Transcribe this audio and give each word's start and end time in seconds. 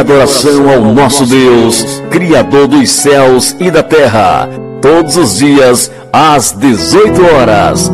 adoração 0.00 0.68
ao 0.68 0.80
nosso 0.80 1.26
Deus, 1.26 2.02
Criador 2.10 2.68
dos 2.68 2.90
céus 2.90 3.56
e 3.58 3.70
da 3.70 3.82
terra, 3.82 4.48
todos 4.80 5.16
os 5.16 5.38
dias 5.38 5.90
às 6.12 6.52
18 6.52 7.22
horas. 7.34 7.92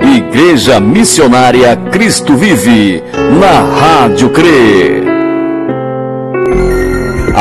Igreja 0.00 0.78
Missionária 0.78 1.76
Cristo 1.90 2.36
Vive, 2.36 3.02
na 3.40 3.60
Rádio 3.80 4.30
CRE. 4.30 4.93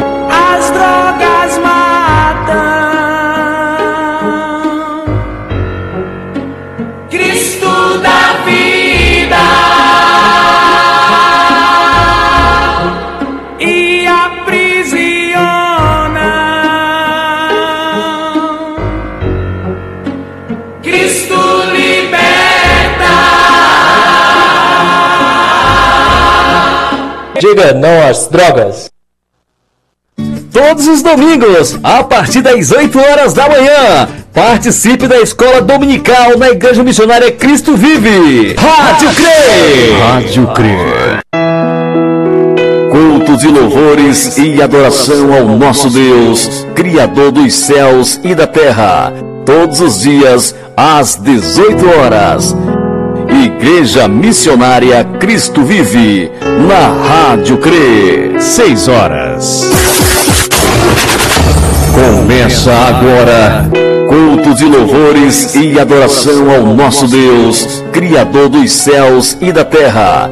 Não 27.75 28.09
às 28.09 28.27
drogas. 28.27 28.91
Todos 30.53 30.87
os 30.87 31.03
domingos, 31.03 31.79
a 31.83 32.05
partir 32.05 32.41
das 32.41 32.71
8 32.71 32.99
horas 32.99 33.35
da 33.35 33.49
manhã, 33.49 34.09
participe 34.33 35.09
da 35.09 35.21
escola 35.21 35.61
dominical 35.61 36.39
na 36.39 36.51
Igreja 36.51 36.85
Missionária 36.85 37.33
Cristo 37.33 37.77
Vive. 37.77 38.55
Rádio 38.55 39.09
CRE. 39.15 39.93
Rádio 40.01 40.47
CRE. 40.55 41.21
Cultos 42.91 43.43
e 43.43 43.49
louvores 43.49 44.39
e 44.39 44.63
adoração 44.63 45.33
ao 45.33 45.45
nosso 45.57 45.91
Deus, 45.91 46.65
Criador 46.75 47.33
dos 47.33 47.53
céus 47.53 48.21
e 48.23 48.35
da 48.35 48.47
terra, 48.47 49.13
todos 49.45 49.81
os 49.81 50.01
dias 50.03 50.55
às 50.77 51.17
18 51.17 51.89
horas 51.89 52.55
Igreja 53.45 54.09
Missionária 54.09 55.05
Cristo 55.21 55.63
Vive, 55.65 56.33
na 56.67 56.89
Rádio 56.89 57.59
CRE, 57.59 58.41
6 58.41 58.89
horas. 58.89 59.71
Começa 61.93 62.73
agora, 62.73 63.69
cultos 64.09 64.63
e 64.63 64.65
louvores 64.65 65.55
e 65.57 65.79
adoração 65.79 66.51
ao 66.51 66.63
nosso 66.75 67.07
Deus, 67.07 67.85
Criador 67.93 68.49
dos 68.49 68.73
céus 68.73 69.37
e 69.43 69.53
da 69.53 69.63
terra. 69.63 70.31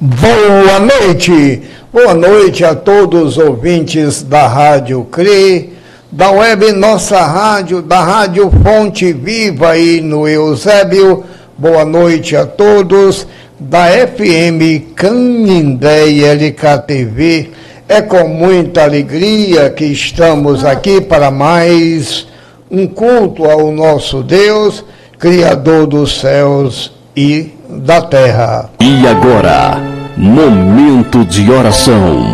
Boa 0.00 0.80
noite, 0.80 1.62
boa 1.92 2.12
noite 2.12 2.64
a 2.64 2.74
todos 2.74 3.36
os 3.36 3.38
ouvintes 3.38 4.20
da 4.20 4.48
Rádio 4.48 5.04
CRE, 5.12 5.74
da 6.10 6.32
web 6.32 6.72
Nossa 6.72 7.24
Rádio, 7.24 7.80
da 7.80 8.00
Rádio 8.00 8.50
Fonte 8.64 9.12
Viva 9.12 9.70
aí 9.70 10.00
no 10.00 10.26
Eusébio 10.26 11.24
Boa 11.58 11.84
noite 11.84 12.34
a 12.34 12.46
todos 12.46 13.26
da 13.60 13.86
FM 13.88 14.94
Canindé 14.96 16.08
LKTV. 16.08 17.50
É 17.86 18.00
com 18.00 18.26
muita 18.26 18.84
alegria 18.84 19.68
que 19.68 19.84
estamos 19.84 20.64
aqui 20.64 21.00
para 21.00 21.30
mais 21.30 22.26
um 22.70 22.86
culto 22.86 23.44
ao 23.44 23.70
nosso 23.70 24.22
Deus, 24.22 24.82
Criador 25.18 25.86
dos 25.86 26.20
céus 26.20 26.90
e 27.14 27.50
da 27.68 28.00
terra. 28.00 28.70
E 28.80 29.06
agora, 29.06 29.78
momento 30.16 31.22
de 31.26 31.50
oração. 31.50 32.24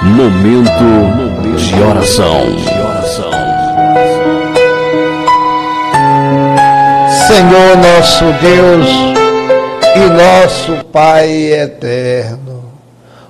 Momento 0.00 1.56
de 1.56 1.82
oração. 1.82 2.79
Senhor 7.30 7.76
nosso 7.76 8.24
Deus 8.42 8.88
e 9.94 10.10
nosso 10.10 10.84
Pai 10.86 11.52
eterno. 11.52 12.64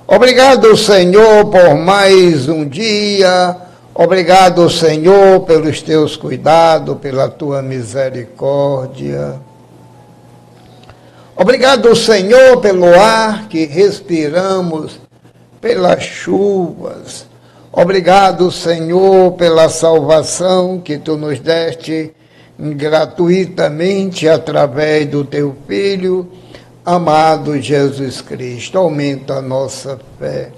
Obrigado, 0.07 0.75
Senhor, 0.75 1.45
por 1.45 1.75
mais 1.75 2.49
um 2.49 2.67
dia. 2.67 3.55
Obrigado, 3.93 4.67
Senhor, 4.71 5.41
pelos 5.41 5.83
teus 5.83 6.17
cuidados, 6.17 6.97
pela 6.97 7.29
tua 7.29 7.61
misericórdia. 7.61 9.35
Obrigado, 11.35 11.95
Senhor, 11.95 12.57
pelo 12.57 12.99
ar 12.99 13.47
que 13.49 13.67
respiramos, 13.67 14.99
pelas 15.61 16.01
chuvas. 16.01 17.27
Obrigado, 17.71 18.51
Senhor, 18.51 19.33
pela 19.33 19.69
salvação 19.69 20.81
que 20.83 20.97
tu 20.97 21.15
nos 21.17 21.39
deste 21.39 22.15
gratuitamente 22.61 24.29
através 24.29 25.07
do 25.07 25.25
teu 25.25 25.55
Filho, 25.67 26.31
amado 26.85 27.59
Jesus 27.59 28.21
Cristo. 28.21 28.77
Aumenta 28.77 29.35
a 29.35 29.41
nossa 29.41 29.99
fé. 30.19 30.49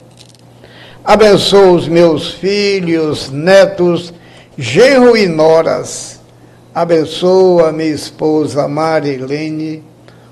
Abençoa 1.03 1.71
os 1.71 1.87
meus 1.87 2.31
filhos, 2.31 3.29
netos 3.29 4.13
genro 4.57 5.15
e 5.15 5.27
noras. 5.27 6.19
Abençoa 6.75 7.71
minha 7.71 7.89
esposa 7.89 8.67
Marilene. 8.67 9.83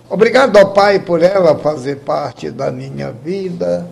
Obrigado 0.09 0.57
ao 0.57 0.73
Pai 0.73 0.99
por 0.99 1.23
ela 1.23 1.57
fazer 1.57 1.97
parte 1.97 2.51
da 2.51 2.69
minha 2.69 3.11
vida. 3.11 3.87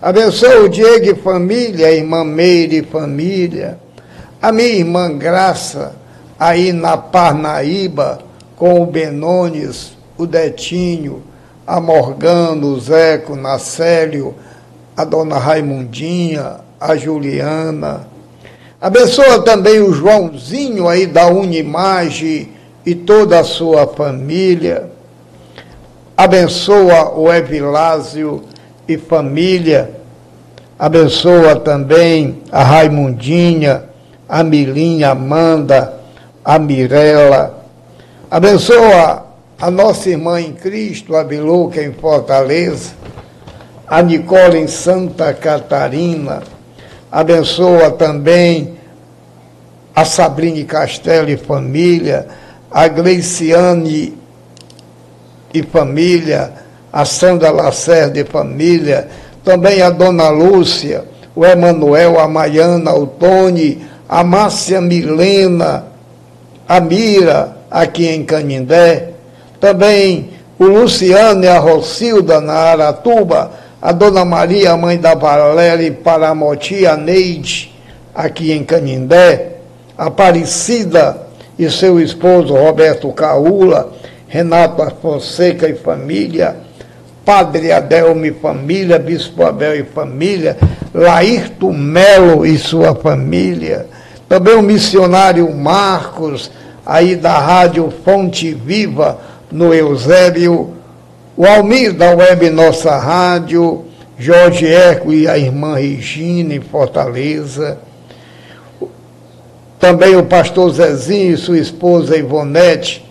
Abençoa 0.00 0.60
o 0.60 0.68
Diego 0.68 1.10
e 1.10 1.14
família, 1.16 1.88
a 1.88 1.92
irmã 1.92 2.24
Meire 2.24 2.78
e 2.78 2.82
família. 2.84 3.78
A 4.40 4.52
minha 4.52 4.68
irmã 4.68 5.16
Graça, 5.18 5.96
aí 6.38 6.72
na 6.72 6.96
Parnaíba, 6.96 8.20
com 8.56 8.82
o 8.82 8.86
Benones, 8.86 9.96
o 10.16 10.26
Detinho, 10.26 11.22
a 11.66 11.80
Morgano, 11.80 12.68
o 12.68 12.80
Zeco, 12.80 13.36
Nacélio, 13.36 14.34
a 14.96 15.04
dona 15.04 15.38
Raimundinha, 15.38 16.56
a 16.80 16.96
Juliana. 16.96 18.08
Abençoa 18.80 19.42
também 19.42 19.80
o 19.80 19.92
Joãozinho 19.92 20.88
aí 20.88 21.06
da 21.06 21.26
Unimage 21.26 22.48
e 22.86 22.94
toda 22.94 23.40
a 23.40 23.44
sua 23.44 23.86
família. 23.86 24.90
Abençoa 26.16 27.12
o 27.16 27.32
Evilásio 27.32 28.42
e 28.88 28.96
família. 28.96 29.90
Abençoa 30.78 31.56
também 31.56 32.42
a 32.50 32.62
Raimundinha, 32.62 33.84
a 34.28 34.42
Milinha 34.42 35.10
Amanda, 35.10 35.97
a 36.48 36.58
Mirela. 36.58 37.62
Abençoa 38.28 39.26
a 39.60 39.70
nossa 39.70 40.08
irmã 40.08 40.40
em 40.40 40.52
Cristo, 40.52 41.14
a 41.14 41.22
Biluca 41.22 41.82
em 41.82 41.92
Fortaleza 41.92 42.98
a 43.88 44.02
Nicole 44.02 44.58
em 44.58 44.66
Santa 44.66 45.32
Catarina, 45.32 46.42
abençoa 47.10 47.90
também 47.90 48.76
a 49.96 50.04
Sabrine 50.04 50.64
Castelo 50.64 51.30
e 51.30 51.38
família, 51.38 52.26
a 52.70 52.86
Gleiciane 52.86 54.14
e 55.54 55.62
família, 55.62 56.52
a 56.92 57.06
Sandra 57.06 57.50
Lacerda 57.50 58.20
e 58.20 58.24
família, 58.24 59.08
também 59.42 59.80
a 59.80 59.88
Dona 59.88 60.28
Lúcia, 60.28 61.06
o 61.34 61.46
Emanuel, 61.46 62.20
a 62.20 62.28
Maiana, 62.28 62.92
o 62.92 63.06
Tony, 63.06 63.86
a 64.06 64.22
Márcia 64.22 64.82
Milena, 64.82 65.86
a 66.68 66.80
Mira, 66.80 67.56
aqui 67.70 68.06
em 68.06 68.22
Canindé, 68.22 69.12
também 69.58 70.30
o 70.58 70.64
Luciano 70.64 71.42
e 71.42 71.48
a 71.48 71.58
Rocilda 71.58 72.42
na 72.42 72.52
Aratuba, 72.52 73.50
a 73.80 73.90
Dona 73.90 74.22
Maria, 74.24 74.76
mãe 74.76 74.98
da 74.98 75.14
Valéria 75.14 75.90
Paramoti, 75.92 76.86
a 76.86 76.94
Neide, 76.94 77.74
aqui 78.14 78.52
em 78.52 78.64
Canindé, 78.64 79.52
Aparecida 79.96 81.26
e 81.58 81.70
seu 81.70 81.98
esposo 81.98 82.54
Roberto 82.54 83.10
Caula, 83.12 83.92
Renato 84.28 84.84
Fonseca 85.00 85.66
e 85.68 85.74
família, 85.74 86.56
Padre 87.24 87.72
Adelmo 87.72 88.26
e 88.26 88.32
família, 88.32 88.98
Bispo 88.98 89.42
Abel 89.42 89.80
e 89.80 89.84
família, 89.84 90.56
Laírto 90.92 91.72
Melo 91.72 92.44
e 92.44 92.58
sua 92.58 92.94
família, 92.94 93.86
também 94.28 94.54
o 94.54 94.62
missionário 94.62 95.52
Marcos, 95.54 96.50
aí 96.84 97.16
da 97.16 97.38
Rádio 97.38 97.92
Fonte 98.04 98.52
Viva, 98.52 99.18
no 99.50 99.72
Eusébio 99.72 100.78
o 101.38 101.46
Almir 101.46 101.92
da 101.92 102.16
Web 102.16 102.50
Nossa 102.50 102.96
Rádio, 102.96 103.84
Jorge 104.18 104.66
Eco 104.66 105.12
e 105.12 105.28
a 105.28 105.38
irmã 105.38 105.76
Regina 105.76 106.52
em 106.52 106.60
Fortaleza. 106.60 107.78
Também 109.78 110.16
o 110.16 110.24
pastor 110.24 110.72
Zezinho 110.72 111.34
e 111.34 111.36
sua 111.36 111.60
esposa 111.60 112.16
Ivonete, 112.16 113.08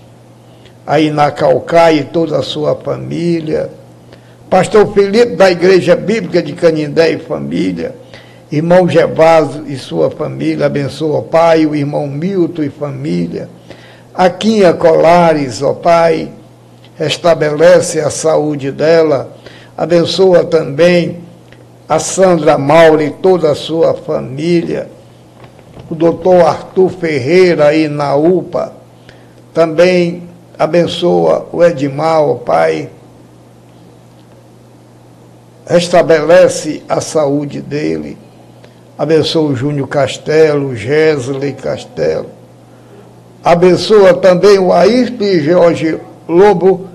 aí 0.86 1.10
na 1.10 1.32
Calcaia 1.32 2.02
e 2.02 2.04
toda 2.04 2.38
a 2.38 2.44
sua 2.44 2.76
família. 2.76 3.70
Pastor 4.50 4.94
Felipe 4.94 5.38
da 5.38 5.50
Igreja 5.50 5.96
Bíblica 5.96 6.44
de 6.44 6.52
Canindé 6.52 7.12
e 7.12 7.20
família. 7.20 7.96
Irmão 8.50 8.88
Gevaso 8.88 9.66
e 9.68 9.76
sua 9.78 10.10
família, 10.10 10.68
abençoa, 10.68 11.20
ó 11.20 11.22
Pai, 11.22 11.66
o 11.66 11.76
irmão 11.76 12.08
Milton 12.08 12.64
e 12.64 12.70
família. 12.70 13.50
Aquinha 14.14 14.74
Colares, 14.74 15.62
ó 15.62 15.74
Pai, 15.74 16.32
restabelece 16.96 18.00
a 18.00 18.10
saúde 18.10 18.72
dela, 18.72 19.36
abençoa 19.78 20.46
também 20.46 21.20
a 21.90 22.00
Sandra 22.00 22.58
Maura 22.58 23.04
e 23.04 23.12
toda 23.12 23.52
a 23.52 23.56
sua 23.56 23.94
família, 23.94 24.90
o 25.90 25.96
doutor 25.96 26.46
Arthur 26.46 26.90
Ferreira 26.90 27.68
aí 27.68 27.88
na 27.88 28.16
UPA, 28.16 28.74
também 29.54 30.24
abençoa 30.58 31.48
o 31.52 31.64
Edmar, 31.64 32.24
o 32.24 32.40
Pai, 32.40 32.90
restabelece 35.68 36.82
a 36.88 37.02
saúde 37.02 37.62
dele, 37.62 38.18
abençoa 38.98 39.52
o 39.52 39.56
Júnior 39.56 39.88
Castelo, 39.88 40.70
o 40.70 40.76
Gesley 40.76 41.54
Castelo, 41.54 42.28
abençoa 43.44 44.14
também 44.16 44.58
o 44.58 44.74
Ayrton 44.74 45.24
e 45.24 45.44
Jorge 45.44 45.98
Lobo 46.28 46.88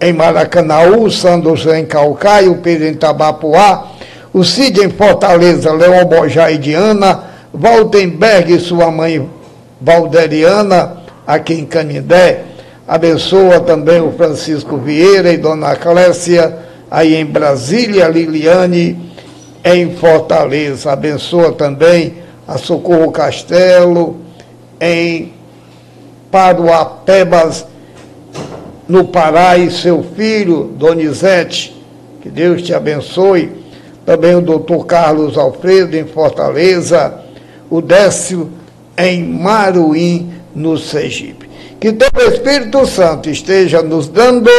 em 0.00 0.12
Maracanaú, 0.12 1.10
Santos 1.10 1.64
em 1.66 1.86
Calcaio, 1.86 2.56
Pedro 2.56 2.88
em 2.88 2.94
Tabapuá, 2.94 3.92
o 4.32 4.42
Cid 4.42 4.80
em 4.80 4.90
Fortaleza, 4.90 5.72
Leão 5.72 6.04
Bojá 6.04 6.50
e 6.50 6.58
Diana, 6.58 7.24
Valtenberg 7.52 8.52
e 8.52 8.58
sua 8.58 8.90
mãe 8.90 9.30
Valderiana, 9.80 11.04
aqui 11.26 11.54
em 11.54 11.64
Canindé. 11.64 12.42
Abençoa 12.86 13.60
também 13.60 14.00
o 14.00 14.12
Francisco 14.12 14.76
Vieira 14.76 15.32
e 15.32 15.38
Dona 15.38 15.76
Clécia, 15.76 16.54
aí 16.90 17.14
em 17.14 17.24
Brasília, 17.24 18.08
Liliane 18.08 19.13
em 19.64 19.96
Fortaleza. 19.96 20.92
Abençoa 20.92 21.52
também 21.52 22.16
a 22.46 22.58
Socorro 22.58 23.10
Castelo, 23.10 24.18
em 24.80 25.32
Paruapebas, 26.30 27.66
no 28.86 29.06
Pará 29.06 29.56
e 29.56 29.70
seu 29.70 30.04
filho, 30.14 30.64
Donizete, 30.76 31.74
que 32.20 32.28
Deus 32.28 32.60
te 32.62 32.74
abençoe. 32.74 33.64
Também 34.04 34.34
o 34.34 34.42
doutor 34.42 34.84
Carlos 34.84 35.38
Alfredo, 35.38 35.96
em 35.96 36.04
Fortaleza. 36.04 37.20
O 37.70 37.80
Décio, 37.80 38.50
em 38.98 39.24
Maruim, 39.24 40.30
no 40.54 40.76
Sergipe. 40.76 41.48
Que 41.80 41.92
teu 41.92 42.28
Espírito 42.28 42.86
Santo 42.86 43.30
esteja 43.30 43.82
nos 43.82 44.06
dando 44.08 44.50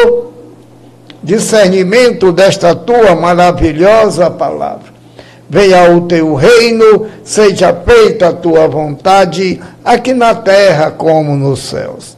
discernimento 1.24 2.32
desta 2.32 2.76
tua 2.76 3.16
maravilhosa 3.16 4.30
palavra. 4.32 4.95
Venha 5.50 5.92
o 5.92 6.02
teu 6.02 6.34
reino, 6.34 7.08
seja 7.24 7.74
feita 7.74 8.30
a 8.30 8.34
tua 8.34 8.68
vontade, 8.68 9.62
aqui 9.84 10.14
na 10.14 10.34
terra 10.34 10.92
como 10.92 11.36
nos 11.36 11.60
céus 11.60 12.16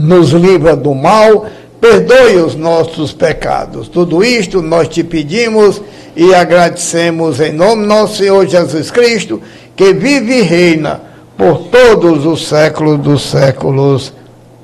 nos 0.00 0.30
livra 0.30 0.74
do 0.74 0.94
mal, 0.94 1.46
perdoe 1.80 2.36
os 2.36 2.54
nossos 2.54 3.12
pecados. 3.12 3.88
Tudo 3.88 4.24
isto 4.24 4.62
nós 4.62 4.88
te 4.88 5.02
pedimos 5.04 5.80
e 6.16 6.34
agradecemos 6.34 7.40
em 7.40 7.52
nome 7.52 7.82
do 7.82 7.88
nosso 7.88 8.16
Senhor 8.16 8.46
Jesus 8.46 8.90
Cristo, 8.90 9.40
que 9.76 9.92
vive 9.92 10.38
e 10.38 10.42
reina 10.42 11.00
por 11.36 11.68
todos 11.68 12.26
os 12.26 12.46
séculos 12.46 12.98
dos 12.98 13.22
séculos. 13.22 14.12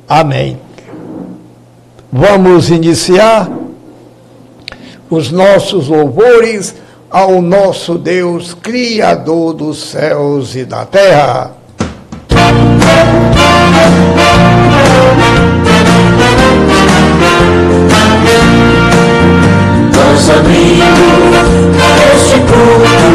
Amém. 0.09 0.59
Vamos 2.13 2.71
iniciar 2.71 3.51
os 5.11 5.31
nossos 5.31 5.89
louvores 5.89 6.75
ao 7.11 7.41
nosso 7.41 7.97
Deus, 7.97 8.55
Criador 8.55 9.55
dos 9.55 9.79
céus 9.91 10.55
e 10.55 10.65
da 10.65 10.85
terra. 10.85 11.53
Nós 19.95 20.31
abrimos 20.31 21.37
este 22.15 22.39
culto 22.41 23.07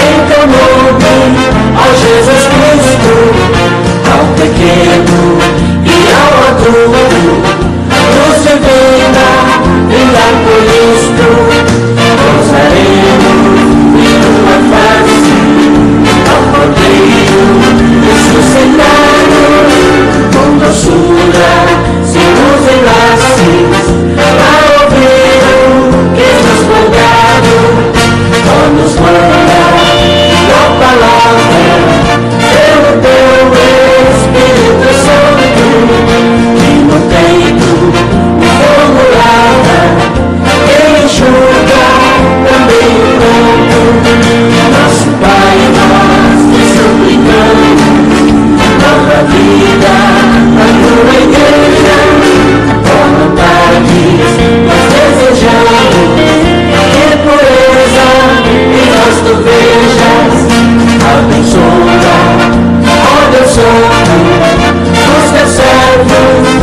em 0.00 0.16
teu 0.28 0.44
nome, 0.46 1.44
ó 1.76 1.86
Jesus 1.94 2.44
Cristo, 2.54 3.14
ao 4.10 4.24
pequeno 4.34 5.20
e 5.84 5.88
ao 6.12 6.32
adulto, 6.50 7.22
nos 8.14 8.36
divina, 8.42 9.26
brindar 9.88 10.34
por 10.44 10.62
isto, 10.94 11.28
hermanos, 18.56 19.74
si 22.10 22.22
nos 22.38 22.62
a 24.16 24.28
la 24.38 24.48
que 26.14 26.26
nos 26.44 26.60
guardado, 26.68 27.54
o 28.50 28.62
nos 28.76 28.92
guardará 28.96 29.64
la 30.50 30.64
palabra, 30.80 31.58
Espíritu 34.14 34.90
Santo, 35.04 35.66
teus 63.54 63.58
olhos, 63.58 64.74
nos 64.90 65.30
teus 65.32 65.58
olhos. 65.58 66.53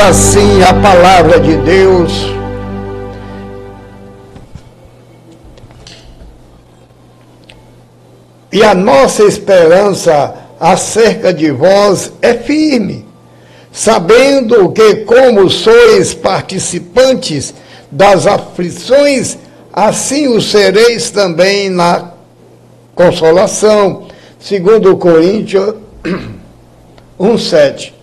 Assim 0.00 0.62
a 0.62 0.72
palavra 0.74 1.40
de 1.40 1.56
Deus. 1.56 2.12
E 8.50 8.62
a 8.62 8.74
nossa 8.74 9.24
esperança 9.24 10.34
acerca 10.58 11.34
de 11.34 11.50
vós 11.50 12.12
é 12.22 12.32
firme, 12.32 13.04
sabendo 13.72 14.70
que, 14.70 14.96
como 15.04 15.50
sois 15.50 16.14
participantes 16.14 17.52
das 17.90 18.26
aflições, 18.26 19.36
assim 19.72 20.28
o 20.28 20.40
sereis 20.40 21.10
também 21.10 21.68
na 21.68 22.12
consolação. 22.94 24.06
Segundo 24.38 24.96
Coríntios 24.96 25.74
1,7. 27.20 27.97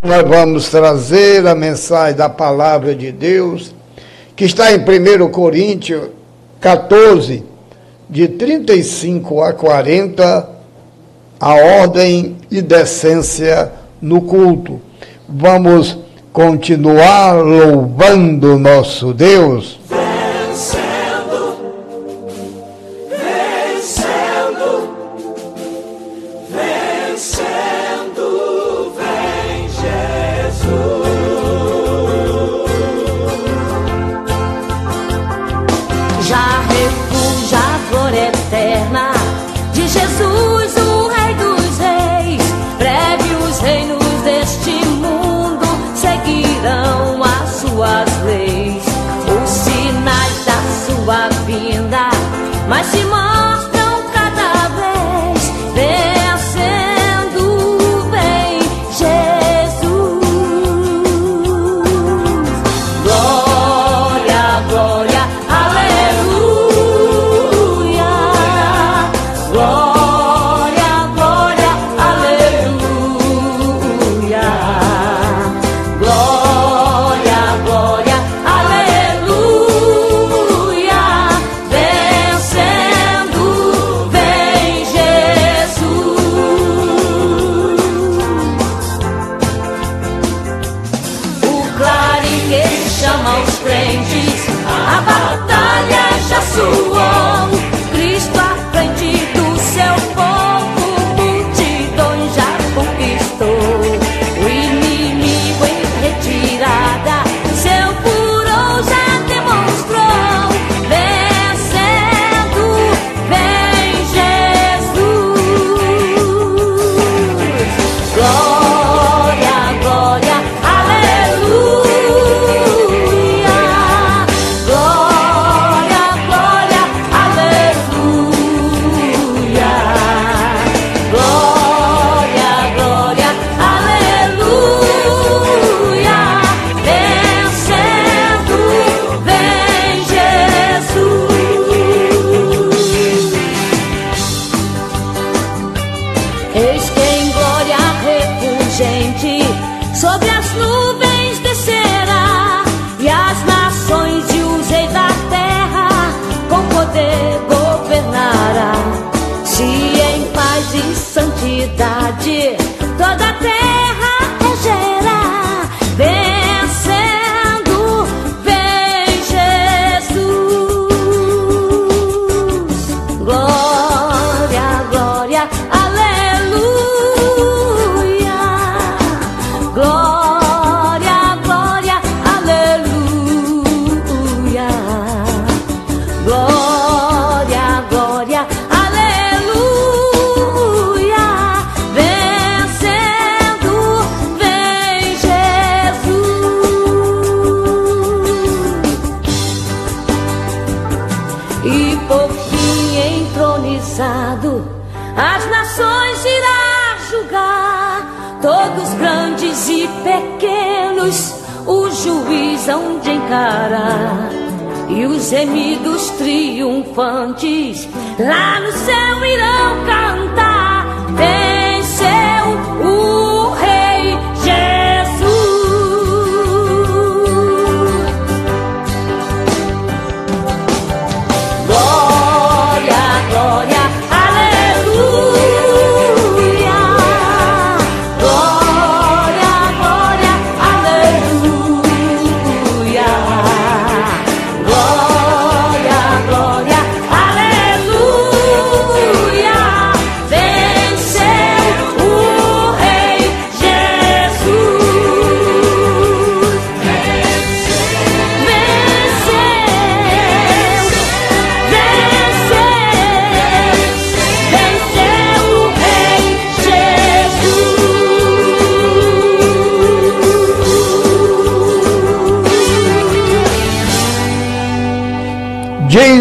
Nós 0.00 0.22
vamos 0.28 0.68
trazer 0.68 1.44
a 1.44 1.56
mensagem 1.56 2.14
da 2.14 2.28
palavra 2.28 2.94
de 2.94 3.10
Deus, 3.10 3.74
que 4.36 4.44
está 4.44 4.70
em 4.72 4.78
1 4.78 5.28
Coríntios 5.28 6.10
14, 6.60 7.42
de 8.08 8.28
35 8.28 9.42
a 9.42 9.52
40, 9.52 10.50
a 11.40 11.54
ordem 11.80 12.36
e 12.48 12.62
decência 12.62 13.72
no 14.00 14.22
culto. 14.22 14.80
Vamos 15.28 15.98
continuar 16.32 17.32
louvando 17.32 18.56
nosso 18.56 19.12
Deus. 19.12 19.80
Vencer. 19.88 20.87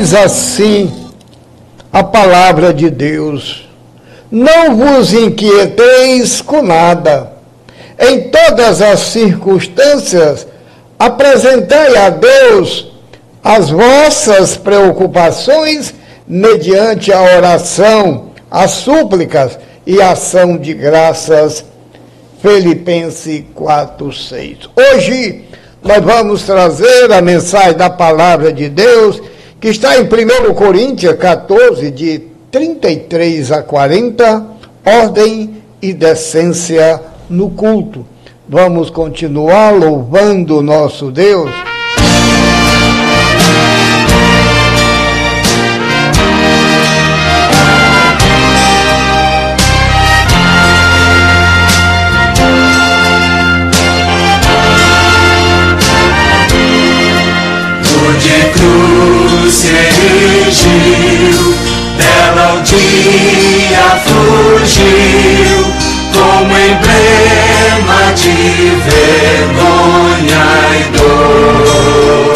Diz 0.08 0.14
assim 0.14 1.12
a 1.92 2.02
palavra 2.02 2.74
de 2.74 2.90
Deus: 2.90 3.68
Não 4.32 4.74
vos 4.74 5.12
inquieteis 5.12 6.40
com 6.40 6.62
nada. 6.62 7.34
Em 8.00 8.30
todas 8.30 8.82
as 8.82 9.02
circunstâncias, 9.02 10.48
apresentai 10.98 11.98
a 11.98 12.10
Deus 12.10 12.90
as 13.44 13.70
vossas 13.70 14.56
preocupações 14.56 15.94
mediante 16.26 17.12
a 17.12 17.22
oração, 17.22 18.30
as 18.50 18.72
súplicas 18.72 19.60
e 19.86 20.02
ação 20.02 20.58
de 20.58 20.74
graças. 20.74 21.66
Filipenses 22.42 23.44
4, 23.54 24.14
6. 24.14 24.58
Hoje 24.74 25.44
nós 25.84 26.02
vamos 26.02 26.44
trazer 26.44 27.12
a 27.12 27.22
mensagem 27.22 27.74
da 27.74 27.90
palavra 27.90 28.54
de 28.54 28.70
Deus, 28.70 29.22
que 29.60 29.70
está 29.70 29.98
em 29.98 30.04
1 30.04 30.54
Coríntios 30.54 31.16
14, 31.16 31.92
de 31.92 32.22
33 32.52 33.52
a 33.52 33.64
40, 33.64 34.46
ordem 34.86 35.62
e 35.82 35.94
decência 35.94 37.02
no 37.30 37.50
culto. 37.50 38.06
Vamos 38.48 38.90
continuar 38.90 39.72
louvando 39.72 40.62
nosso 40.62 41.12
Deus. 41.12 41.52
Erigiu, 60.48 61.56
dela 61.98 62.56
o 62.56 62.62
dia 62.62 63.88
fugiu, 64.06 65.60
como 66.14 66.54
emblema 66.58 68.02
de 68.16 68.38
vergonha 68.88 70.46
e 70.74 70.82
dor. 70.98 72.34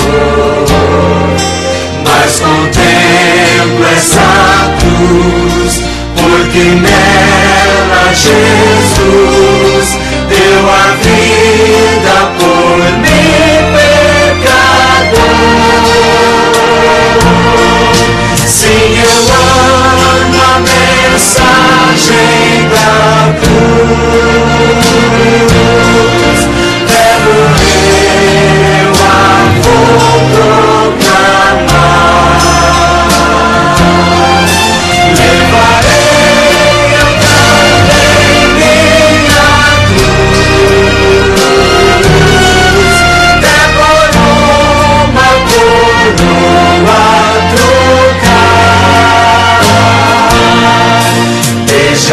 Mas 2.03 2.31
contemplo 2.39 3.85
essa 3.95 4.31
cruz, 4.79 5.73
porque 6.15 6.63
nela 6.81 8.05
Jesus 8.13 9.87
deu 10.27 10.63
a 10.69 10.75
vida 10.95 11.00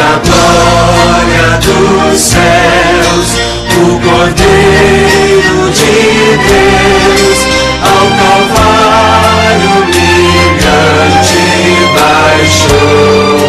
A 0.00 0.20
glória 0.24 1.58
dos 1.58 2.20
céus, 2.20 3.28
o 3.76 3.98
Cordeiro 3.98 5.58
de 5.72 5.96
Deus, 6.46 7.38
ao 7.82 8.06
Calvário 8.16 9.70
humilhante 9.82 11.42
baixou. 11.94 13.40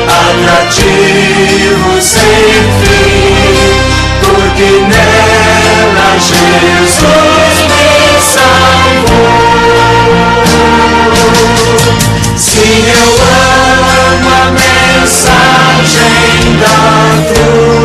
atrativo 0.08 1.91
sem 2.00 2.56
fim, 2.80 3.76
porque 4.22 4.69
nela 4.88 6.10
Jesus 6.19 7.53
Sim, 12.73 12.81
eu 12.89 13.13
amo 14.09 14.29
a 14.33 14.49
mensagem 14.99 16.01
da 16.59 16.75
cruz. 17.31 17.83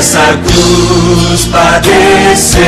Nessa 0.00 0.32
cruz 0.42 1.44
padeceu 1.52 2.62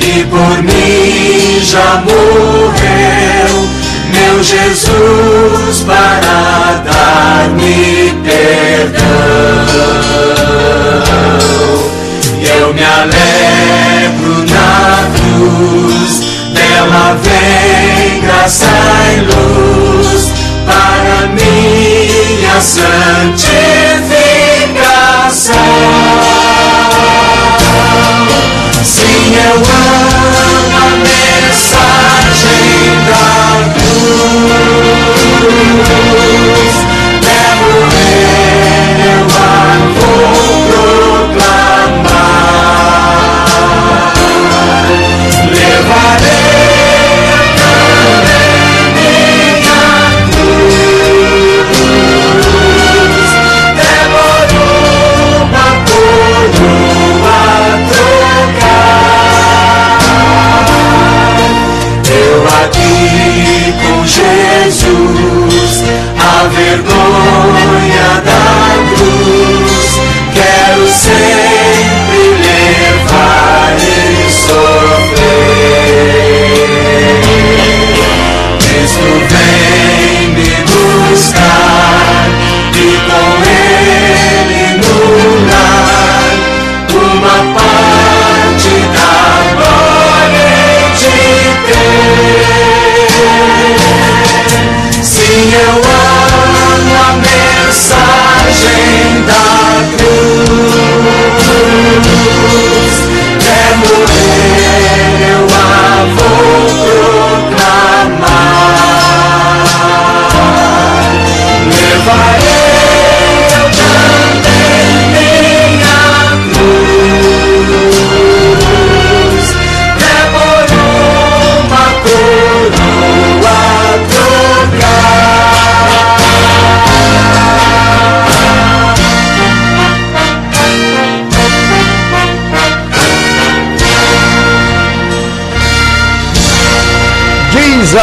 e 0.00 0.24
por 0.24 0.60
mim 0.60 1.60
já 1.62 2.02
morreu. 2.04 3.68
Meu 4.12 4.42
Jesus 4.42 5.84
para 5.86 6.82
dar-me 6.84 8.12
perdão. 8.24 9.04
Eu 12.58 12.74
me 12.74 12.82
alegro 12.82 14.44
na 14.50 15.06
cruz, 15.14 16.12
dela 16.52 17.16
vem 17.22 18.20
graça 18.22 18.66
e 19.14 19.20
luz 19.30 20.32
para 20.66 21.28
minha 21.28 22.60
santificação. 22.60 24.19
Sim, 28.82 29.34
eu 29.36 29.56
amo 29.56 30.76
a 30.76 30.90
mensagem 30.96 32.40
da 33.06 33.20
cruz. 33.74 34.50
Jesus, 64.70 65.82
a 66.16 66.46
vergonha 66.46 68.22
da 68.24 68.78
cruz, 68.94 70.00
quero 70.32 70.86
sempre 70.88 72.20
levar 72.38 73.74
e 73.76 74.30
sofrer. 74.30 75.10
Cristo 78.60 79.10
vem 79.28 80.28
me 80.34 80.54
buscar 81.10 82.28
e 82.72 82.78
com 83.10 83.28
Ele 83.50 84.64
no 84.78 85.00
lar 85.50 86.30
uma 86.94 87.38
parte 87.58 88.72
da 88.94 89.14
glória 89.56 90.54
de 90.94 91.18
ter. 91.66 92.70
Sim, 95.40 95.48
eu 95.54 95.72
amo 95.72 96.92
a 97.02 97.16
mensagem 97.16 98.44
da 99.24 99.48
cruz. 99.96 101.48
É 103.48 103.72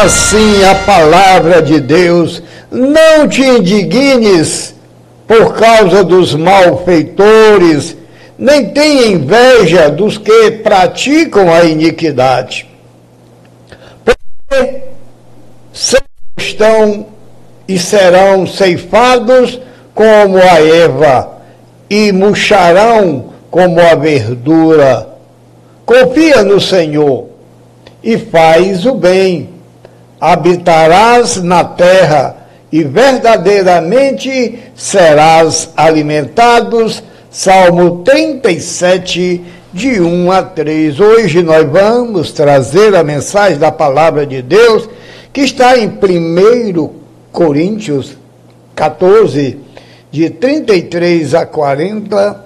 assim 0.02 0.64
a 0.64 0.74
palavra 0.74 1.62
de 1.62 1.80
Deus: 1.80 2.42
não 2.70 3.28
te 3.28 3.42
indignes 3.42 4.74
por 5.26 5.54
causa 5.54 6.02
dos 6.04 6.34
malfeitores, 6.34 7.96
nem 8.38 8.70
tenha 8.70 9.08
inveja 9.08 9.90
dos 9.90 10.16
que 10.16 10.50
praticam 10.50 11.52
a 11.52 11.64
iniquidade. 11.64 12.66
Porque 14.04 14.82
estão 16.38 17.06
e 17.66 17.78
serão 17.78 18.46
ceifados 18.46 19.60
como 19.94 20.38
a 20.38 20.60
erva, 20.60 21.38
e 21.90 22.12
murcharão 22.12 23.32
como 23.50 23.80
a 23.80 23.94
verdura. 23.94 25.08
Confia 25.84 26.42
no 26.42 26.60
Senhor 26.60 27.28
e 28.02 28.16
faz 28.16 28.86
o 28.86 28.94
bem. 28.94 29.57
Habitarás 30.20 31.42
na 31.42 31.62
terra 31.64 32.36
e 32.72 32.82
verdadeiramente 32.82 34.58
serás 34.74 35.70
alimentados. 35.76 37.02
Salmo 37.30 38.02
37, 38.02 39.42
de 39.72 40.00
1 40.00 40.32
a 40.32 40.42
3. 40.42 40.98
Hoje 40.98 41.42
nós 41.42 41.68
vamos 41.68 42.32
trazer 42.32 42.94
a 42.96 43.04
mensagem 43.04 43.58
da 43.58 43.70
palavra 43.70 44.26
de 44.26 44.42
Deus 44.42 44.88
que 45.32 45.42
está 45.42 45.78
em 45.78 45.88
1 45.88 46.90
Coríntios 47.30 48.16
14, 48.74 49.58
de 50.10 50.30
33 50.30 51.34
a 51.34 51.46
40, 51.46 52.44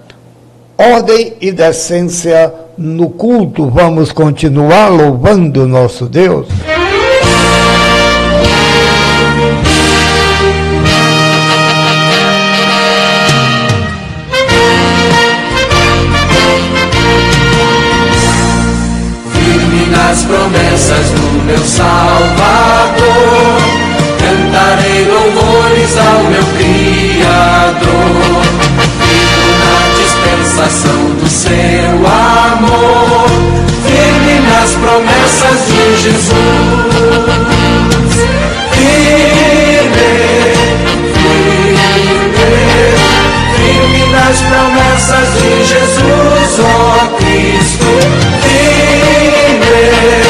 ordem 0.76 1.34
e 1.40 1.52
decência 1.52 2.52
no 2.76 3.08
culto. 3.10 3.68
Vamos 3.70 4.12
continuar 4.12 4.88
louvando 4.88 5.66
nosso 5.66 6.06
Deus. 6.06 6.48
Nas 20.12 20.24
promessas 20.24 21.08
do 21.12 21.42
meu 21.46 21.64
Salvador, 21.64 23.02
cantarei 24.20 25.06
louvores 25.06 25.96
ao 25.96 26.24
meu 26.24 26.44
Criador. 26.58 27.80
Vivo 29.00 29.48
na 29.62 29.78
dispensação 29.96 31.00
do 31.18 31.26
seu 31.26 31.96
amor, 32.04 33.26
firme 33.86 34.36
nas 34.50 34.72
promessas 34.72 35.58
de 35.66 35.82
Jesus. 36.02 36.34
Firme, 38.74 40.12
firme, 41.14 42.20
firme 43.56 44.02
nas 44.12 44.36
promessas 44.42 45.28
de 45.40 45.52
Jesus, 45.64 46.60
ó 46.60 47.08
Cristo. 47.16 48.41
Firme, 49.72 50.21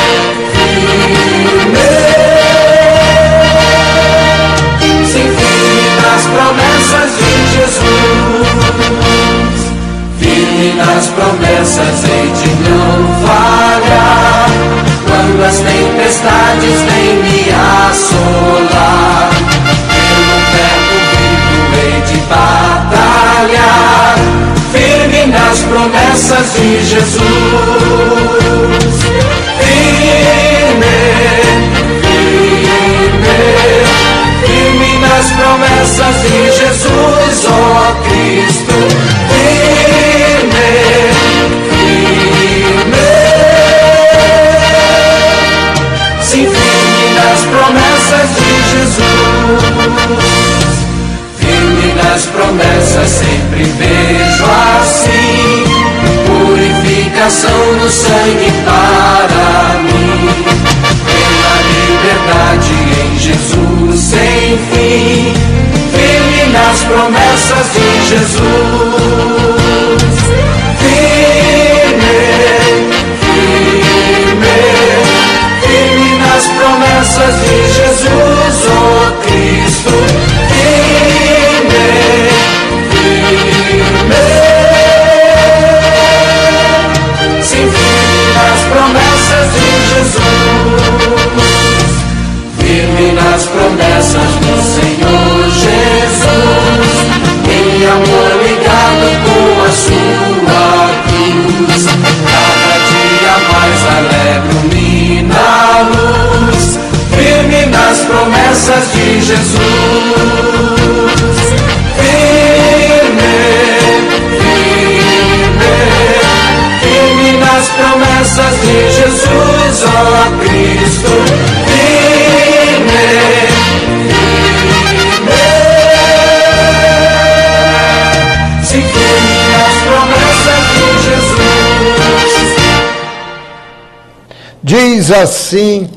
Diz 135.02 135.10
assim 135.10 135.90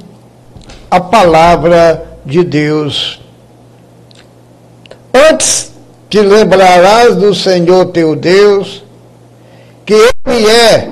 a 0.89 0.99
palavra 0.99 2.17
de 2.25 2.43
Deus. 2.43 3.21
Antes 5.13 5.71
te 6.09 6.21
lembrarás 6.21 7.15
do 7.15 7.35
Senhor 7.35 7.85
teu 7.91 8.15
Deus, 8.15 8.83
que 9.85 9.93
Ele 9.93 10.47
é 10.49 10.89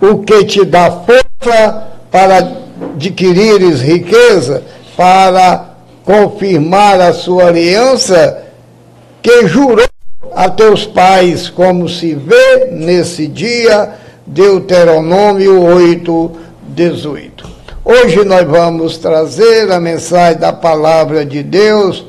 o 0.00 0.20
que 0.20 0.46
te 0.46 0.64
dá 0.64 0.90
força 0.90 1.88
para 2.10 2.38
adquirires 2.94 3.82
riqueza, 3.82 4.62
para 4.96 5.74
confirmar 6.06 6.98
a 7.02 7.12
sua 7.12 7.48
aliança, 7.48 8.44
que 9.20 9.46
jurou 9.46 9.84
a 10.34 10.48
teus 10.48 10.86
pais, 10.86 11.50
como 11.50 11.86
se 11.86 12.14
vê 12.14 12.70
nesse 12.72 13.26
dia, 13.26 13.92
Deuteronômio 14.26 15.60
8, 15.60 16.43
18. 16.74 17.48
Hoje 17.84 18.24
nós 18.24 18.46
vamos 18.46 18.98
trazer 18.98 19.70
a 19.70 19.78
mensagem 19.78 20.40
da 20.40 20.52
palavra 20.52 21.24
de 21.24 21.42
Deus, 21.42 22.04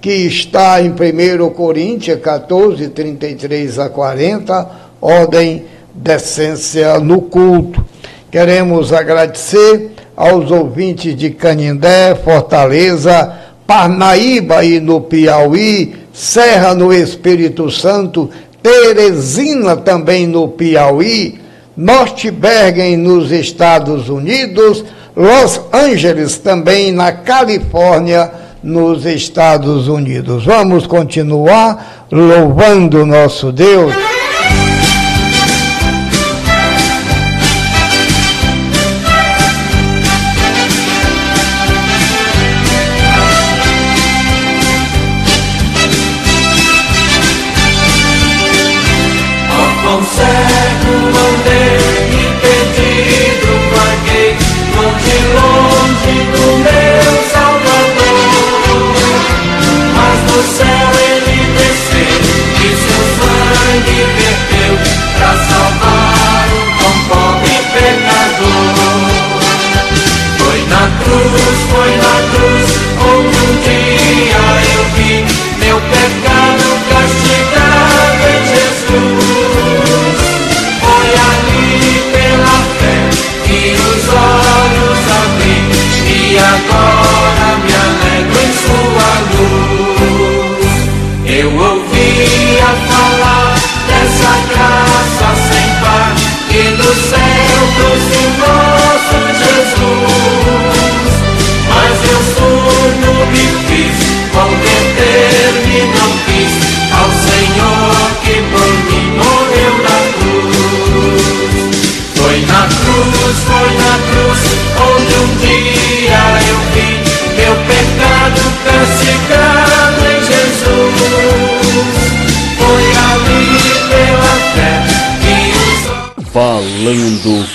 que 0.00 0.10
está 0.10 0.82
em 0.82 0.90
1 0.90 1.50
Coríntios 1.50 2.20
14, 2.20 2.88
33 2.88 3.78
a 3.78 3.88
40, 3.88 4.70
ordem 5.00 5.64
decência 5.94 6.98
no 6.98 7.22
culto. 7.22 7.84
Queremos 8.30 8.92
agradecer 8.92 9.92
aos 10.16 10.50
ouvintes 10.50 11.16
de 11.16 11.30
Canindé, 11.30 12.14
Fortaleza, 12.14 13.32
Parnaíba 13.66 14.64
e 14.64 14.80
no 14.80 15.00
Piauí, 15.00 15.94
Serra 16.12 16.74
no 16.74 16.92
Espírito 16.92 17.70
Santo, 17.70 18.28
Teresina 18.62 19.76
também 19.76 20.26
no 20.26 20.48
Piauí, 20.48 21.41
Norte 21.76 22.30
Bergen, 22.30 23.02
nos 23.02 23.30
Estados 23.30 24.08
Unidos, 24.08 24.84
Los 25.16 25.60
Angeles, 25.72 26.38
também 26.38 26.92
na 26.92 27.12
Califórnia, 27.12 28.30
nos 28.62 29.04
Estados 29.04 29.88
Unidos. 29.88 30.44
Vamos 30.44 30.86
continuar 30.86 32.06
louvando 32.10 33.04
nosso 33.04 33.50
Deus. 33.50 33.92
Falando 71.12 71.51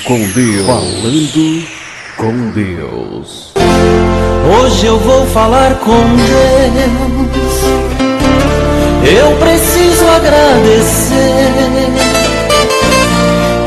com 0.08 0.20
Deus. 0.20 0.66
Falando 0.66 1.68
com 2.16 2.50
Deus. 2.52 3.52
Hoje 4.50 4.86
eu 4.86 4.98
vou 5.00 5.28
falar 5.28 5.76
com 5.76 6.02
Deus. 6.16 7.62
Eu 9.04 9.36
preciso 9.36 10.08
agradecer. 10.08 11.52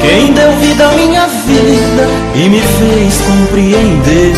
Quem 0.00 0.32
deu 0.32 0.50
vida 0.56 0.88
à 0.88 0.92
minha 0.92 1.26
vida 1.26 2.08
e 2.34 2.48
me 2.48 2.60
fez 2.62 3.20
compreender 3.20 4.32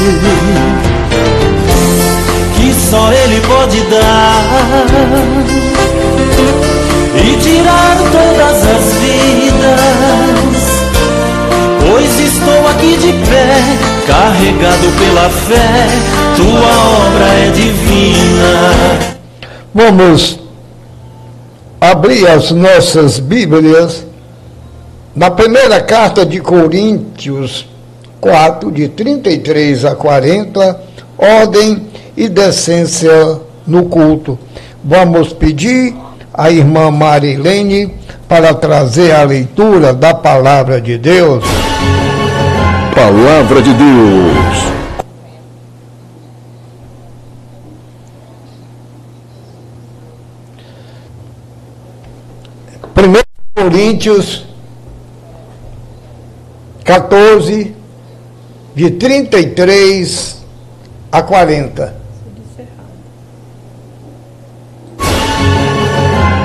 que 2.56 2.74
só 2.90 3.12
Ele 3.12 3.40
pode 3.46 3.80
dar 3.82 4.44
e 7.14 7.36
tirar 7.36 7.96
todas 8.10 8.56
as 8.66 8.92
vidas 8.94 9.31
aqui 12.82 12.96
de 12.96 13.12
pé, 13.12 13.62
carregado 14.06 14.90
pela 14.98 15.30
fé, 15.30 15.86
tua 16.36 17.06
obra 17.06 17.26
é 17.26 17.50
divina. 17.52 19.16
Vamos 19.72 20.40
abrir 21.80 22.26
as 22.26 22.50
nossas 22.50 23.20
Bíblias 23.20 24.04
na 25.14 25.30
primeira 25.30 25.80
carta 25.80 26.26
de 26.26 26.40
Coríntios 26.40 27.66
4, 28.20 28.72
de 28.72 28.88
33 28.88 29.84
a 29.84 29.94
40, 29.94 30.80
ordem 31.16 31.86
e 32.16 32.28
decência 32.28 33.40
no 33.66 33.84
culto. 33.84 34.38
Vamos 34.82 35.32
pedir 35.32 35.94
à 36.34 36.50
irmã 36.50 36.90
Marilene 36.90 37.94
para 38.28 38.52
trazer 38.54 39.12
a 39.12 39.22
leitura 39.22 39.92
da 39.92 40.14
palavra 40.14 40.80
de 40.80 40.98
Deus. 40.98 41.44
Palavra 42.94 43.62
de 43.62 43.72
Deus. 43.72 44.72
Primeiro 52.94 53.26
Coríntios 53.54 54.46
14, 56.84 57.74
de 58.74 58.90
33 58.90 60.44
a 61.10 61.22
40. 61.22 61.96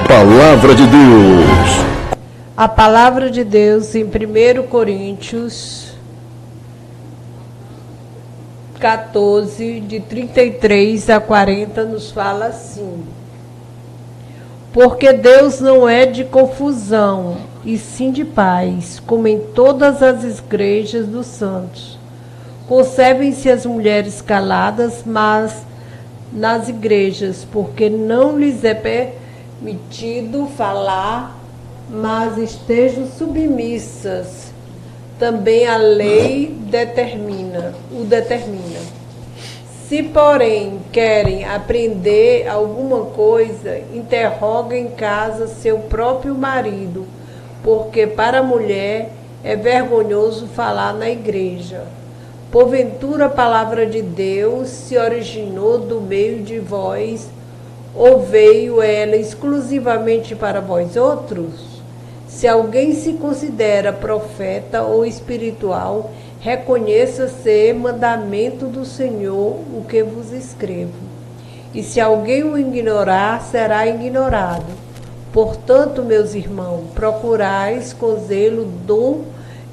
Palavra 0.07 0.75
de 0.75 0.87
Deus. 0.87 1.87
A 2.55 2.67
palavra 2.67 3.29
de 3.29 3.43
Deus 3.43 3.93
em 3.93 4.03
1 4.03 4.67
Coríntios 4.67 5.86
14, 8.79 9.79
de 9.81 9.99
33 9.99 11.09
a 11.09 11.19
40, 11.19 11.83
nos 11.83 12.11
fala 12.11 12.47
assim: 12.47 13.03
Porque 14.71 15.11
Deus 15.13 15.59
não 15.59 15.89
é 15.89 16.05
de 16.05 16.23
confusão, 16.23 17.37
e 17.65 17.77
sim 17.77 18.11
de 18.11 18.23
paz, 18.23 19.01
como 19.05 19.27
em 19.27 19.39
todas 19.39 20.03
as 20.03 20.23
igrejas 20.39 21.07
dos 21.07 21.25
santos. 21.25 21.97
Conservem-se 22.67 23.49
as 23.49 23.65
mulheres 23.65 24.21
caladas, 24.21 25.03
mas 25.05 25.65
nas 26.31 26.69
igrejas, 26.69 27.47
porque 27.51 27.89
não 27.89 28.37
lhes 28.37 28.63
é 28.63 28.73
permitido 28.73 30.47
falar, 30.57 31.35
mas 31.89 32.37
estejam 32.37 33.07
submissas. 33.07 34.47
Também 35.19 35.67
a 35.67 35.77
lei 35.77 36.55
determina, 36.69 37.73
o 37.91 38.03
determina. 38.03 38.79
Se, 39.87 40.03
porém, 40.03 40.79
querem 40.91 41.43
aprender 41.43 42.47
alguma 42.47 43.05
coisa, 43.05 43.79
interroguem 43.93 44.85
em 44.85 44.89
casa 44.91 45.47
seu 45.47 45.79
próprio 45.79 46.35
marido, 46.35 47.05
porque 47.63 48.05
para 48.05 48.39
a 48.39 48.43
mulher 48.43 49.09
é 49.43 49.55
vergonhoso 49.55 50.45
falar 50.47 50.93
na 50.93 51.09
igreja. 51.09 51.83
Porventura 52.51 53.25
a 53.25 53.29
palavra 53.29 53.85
de 53.85 54.01
Deus 54.01 54.67
se 54.67 54.97
originou 54.97 55.79
do 55.79 55.99
meio 55.99 56.43
de 56.43 56.59
vós, 56.59 57.27
ou 57.95 58.19
veio 58.19 58.81
ela 58.81 59.15
exclusivamente 59.15 60.35
para 60.35 60.61
vós 60.61 60.95
outros? 60.95 61.66
Se 62.37 62.47
alguém 62.47 62.93
se 62.93 63.13
considera 63.13 63.91
profeta 63.91 64.83
ou 64.83 65.03
espiritual, 65.03 66.11
reconheça 66.39 67.27
ser 67.27 67.73
mandamento 67.73 68.67
do 68.67 68.85
Senhor 68.85 69.55
o 69.73 69.83
que 69.89 70.03
vos 70.03 70.31
escrevo. 70.31 70.93
E 71.73 71.81
se 71.81 71.99
alguém 71.99 72.43
o 72.43 72.55
ignorar, 72.55 73.41
será 73.41 73.87
ignorado. 73.87 74.71
Portanto, 75.33 76.03
meus 76.03 76.35
irmãos, 76.35 76.83
procurais 76.93 77.91
com 77.91 78.15
zelo 78.27 78.65
dom 78.85 79.23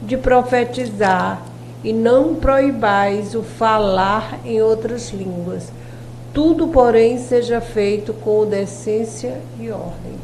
de 0.01 0.17
profetizar, 0.17 1.43
e 1.85 1.93
não 1.93 2.35
proibais 2.35 3.35
o 3.35 3.43
falar 3.43 4.41
em 4.43 4.63
outras 4.63 5.11
línguas. 5.11 5.71
Tudo, 6.33 6.69
porém, 6.69 7.19
seja 7.19 7.61
feito 7.61 8.15
com 8.15 8.47
decência 8.47 9.39
e 9.61 9.69
ordem. 9.69 10.15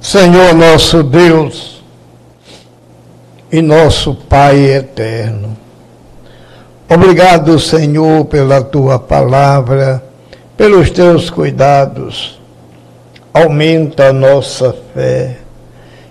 Senhor 0.00 0.54
nosso 0.54 1.02
Deus 1.02 1.79
e 3.50 3.60
nosso 3.60 4.14
Pai 4.14 4.66
eterno. 4.66 5.56
Obrigado, 6.88 7.58
Senhor, 7.58 8.24
pela 8.24 8.62
tua 8.62 8.98
palavra, 8.98 10.02
pelos 10.56 10.90
teus 10.90 11.30
cuidados. 11.30 12.40
Aumenta 13.32 14.08
a 14.08 14.12
nossa 14.12 14.74
fé 14.92 15.36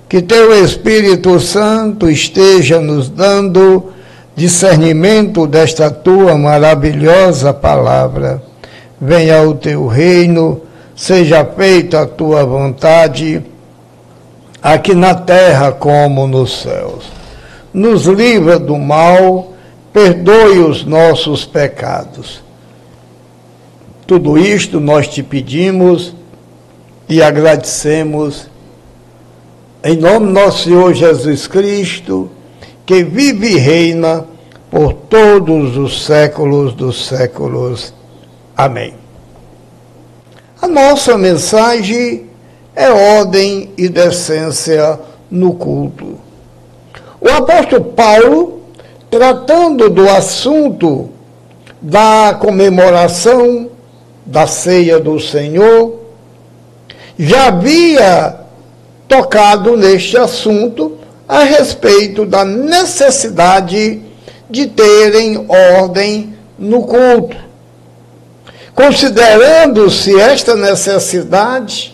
que 0.10 0.24
teu 0.24 0.64
Espírito 0.66 1.40
Santo 1.40 2.10
esteja 2.10 2.82
nos 2.82 3.10
dando 3.10 3.94
discernimento 4.36 5.46
desta 5.46 5.92
tua 5.92 6.36
maravilhosa 6.36 7.54
palavra. 7.54 8.42
Venha 9.00 9.44
o 9.44 9.54
teu 9.54 9.86
reino, 9.86 10.62
seja 10.96 11.46
feita 11.46 12.02
a 12.02 12.06
tua 12.08 12.44
vontade, 12.44 13.44
aqui 14.64 14.96
na 14.96 15.14
terra 15.14 15.72
como 15.72 16.26
nos 16.26 16.62
céus. 16.64 17.19
Nos 17.74 18.06
livra 18.06 18.58
do 18.58 18.78
mal, 18.78 19.54
perdoe 19.94 20.60
os 20.60 20.84
nossos 20.86 21.46
pecados. 21.46 22.42
Tudo 24.08 24.38
isto 24.38 24.80
nós 24.80 25.08
te 25.08 25.22
pedimos 25.22 26.16
e 27.08 27.22
agradecemos 27.22 28.50
em 29.84 29.96
nome 29.96 30.28
do 30.28 30.34
nosso 30.34 30.64
Senhor 30.64 30.94
Jesus 30.94 31.48
Cristo, 31.48 32.30
que 32.86 33.04
vive 33.04 33.52
e 33.52 33.58
reina 33.58 34.26
por 34.70 34.94
todos 34.94 35.78
os 35.78 36.06
séculos 36.06 36.74
dos 36.74 37.08
séculos. 37.08 37.94
Amém. 38.58 38.94
A 40.62 40.68
nossa 40.68 41.18
mensagem 41.18 42.28
é 42.76 42.90
ordem 42.90 43.72
e 43.78 43.88
decência 43.88 45.00
no 45.32 45.54
culto. 45.54 46.18
O 47.22 47.28
apóstolo 47.28 47.84
Paulo, 47.84 48.62
tratando 49.12 49.90
do 49.90 50.10
assunto 50.10 51.10
da 51.82 52.38
comemoração 52.40 53.70
da 54.26 54.48
ceia 54.48 55.00
do 55.00 55.20
Senhor, 55.20 56.00
já 57.18 57.48
havia 57.48 58.38
tocado 59.08 59.76
neste 59.76 60.18
assunto 60.18 60.98
a 61.28 61.44
respeito 61.44 62.26
da 62.26 62.46
necessidade 62.46 64.02
de 64.50 64.68
terem 64.68 65.46
ordem 65.50 66.34
no 66.58 66.84
culto. 66.84 67.36
Considerando-se 68.74 70.18
esta 70.18 70.56
necessidade, 70.56 71.94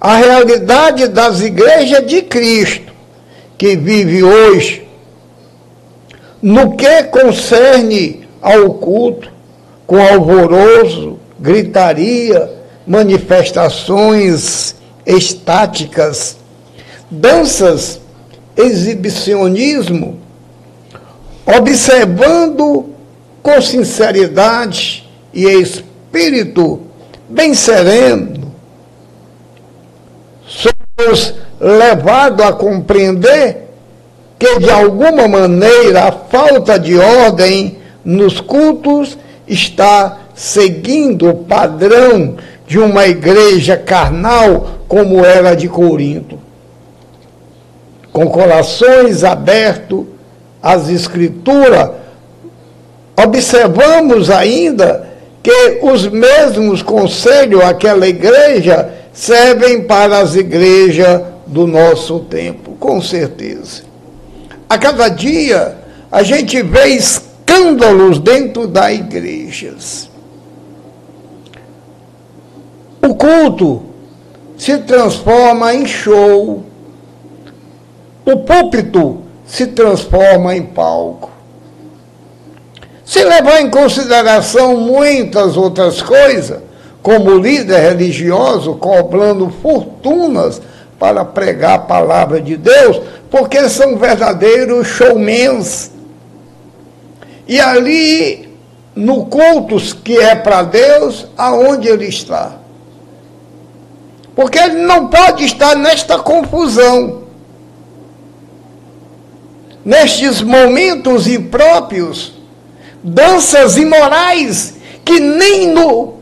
a 0.00 0.16
realidade 0.16 1.08
das 1.08 1.42
igrejas 1.42 2.06
de 2.06 2.22
Cristo 2.22 2.95
que 3.58 3.76
vive 3.76 4.22
hoje, 4.22 4.86
no 6.42 6.76
que 6.76 7.04
concerne 7.04 8.26
ao 8.40 8.74
culto, 8.74 9.32
com 9.86 10.00
alvoroço, 10.00 11.18
gritaria, 11.38 12.52
manifestações 12.86 14.76
estáticas, 15.04 16.36
danças, 17.10 18.00
exibicionismo, 18.56 20.18
observando 21.44 22.90
com 23.42 23.60
sinceridade 23.60 25.08
e 25.32 25.44
espírito 25.46 26.80
bem 27.28 27.54
sereno, 27.54 28.52
somos 30.46 31.34
levados 31.60 32.44
a 32.44 32.52
compreender 32.52 33.68
que, 34.38 34.58
de 34.58 34.70
alguma 34.70 35.26
maneira, 35.26 36.04
a 36.04 36.12
falta 36.12 36.78
de 36.78 36.96
ordem 36.98 37.78
nos 38.04 38.40
cultos 38.40 39.18
está 39.46 40.18
seguindo 40.34 41.30
o 41.30 41.34
padrão 41.34 42.36
de 42.66 42.78
uma 42.78 43.06
igreja 43.06 43.76
carnal 43.76 44.68
como 44.86 45.24
era 45.24 45.54
de 45.54 45.68
Corinto. 45.68 46.38
Com 48.12 48.28
corações 48.28 49.24
abertos 49.24 50.04
às 50.62 50.88
Escrituras, 50.88 51.90
observamos 53.16 54.30
ainda 54.30 55.06
que 55.42 55.78
os 55.82 56.06
mesmos 56.08 56.82
conselhos 56.82 57.62
àquela 57.62 58.06
igreja 58.06 58.90
servem 59.12 59.84
para 59.84 60.18
as 60.18 60.34
igrejas 60.34 61.22
do 61.46 61.66
nosso 61.66 62.20
tempo, 62.20 62.72
com 62.72 63.00
certeza. 63.00 63.82
A 64.68 64.76
cada 64.76 65.08
dia 65.08 65.78
a 66.10 66.22
gente 66.22 66.60
vê 66.62 66.88
escândalos 66.88 68.18
dentro 68.18 68.66
das 68.66 68.92
igrejas. 68.92 70.10
O 73.00 73.14
culto 73.14 73.82
se 74.56 74.78
transforma 74.78 75.74
em 75.74 75.86
show. 75.86 76.64
O 78.24 78.36
púlpito 78.38 79.22
se 79.46 79.68
transforma 79.68 80.56
em 80.56 80.62
palco. 80.62 81.30
Se 83.04 83.22
levar 83.22 83.60
em 83.60 83.70
consideração 83.70 84.76
muitas 84.78 85.56
outras 85.56 86.02
coisas, 86.02 86.60
como 87.00 87.38
líder 87.38 87.78
religioso 87.78 88.74
cobrando 88.74 89.48
fortunas 89.62 90.60
para 90.98 91.24
pregar 91.24 91.74
a 91.74 91.78
palavra 91.78 92.40
de 92.40 92.56
Deus, 92.56 93.00
porque 93.30 93.68
são 93.68 93.96
verdadeiros 93.96 94.86
showmans. 94.88 95.90
E 97.46 97.60
ali, 97.60 98.48
no 98.94 99.26
culto 99.26 99.76
que 99.96 100.18
é 100.18 100.34
para 100.34 100.62
Deus, 100.62 101.26
aonde 101.36 101.88
ele 101.88 102.06
está? 102.06 102.56
Porque 104.34 104.58
ele 104.58 104.82
não 104.82 105.08
pode 105.08 105.44
estar 105.44 105.76
nesta 105.76 106.18
confusão. 106.18 107.24
Nestes 109.84 110.42
momentos 110.42 111.28
impróprios, 111.28 112.32
danças 113.02 113.76
imorais 113.76 114.74
que 115.04 115.20
nem 115.20 115.68
no, 115.68 116.14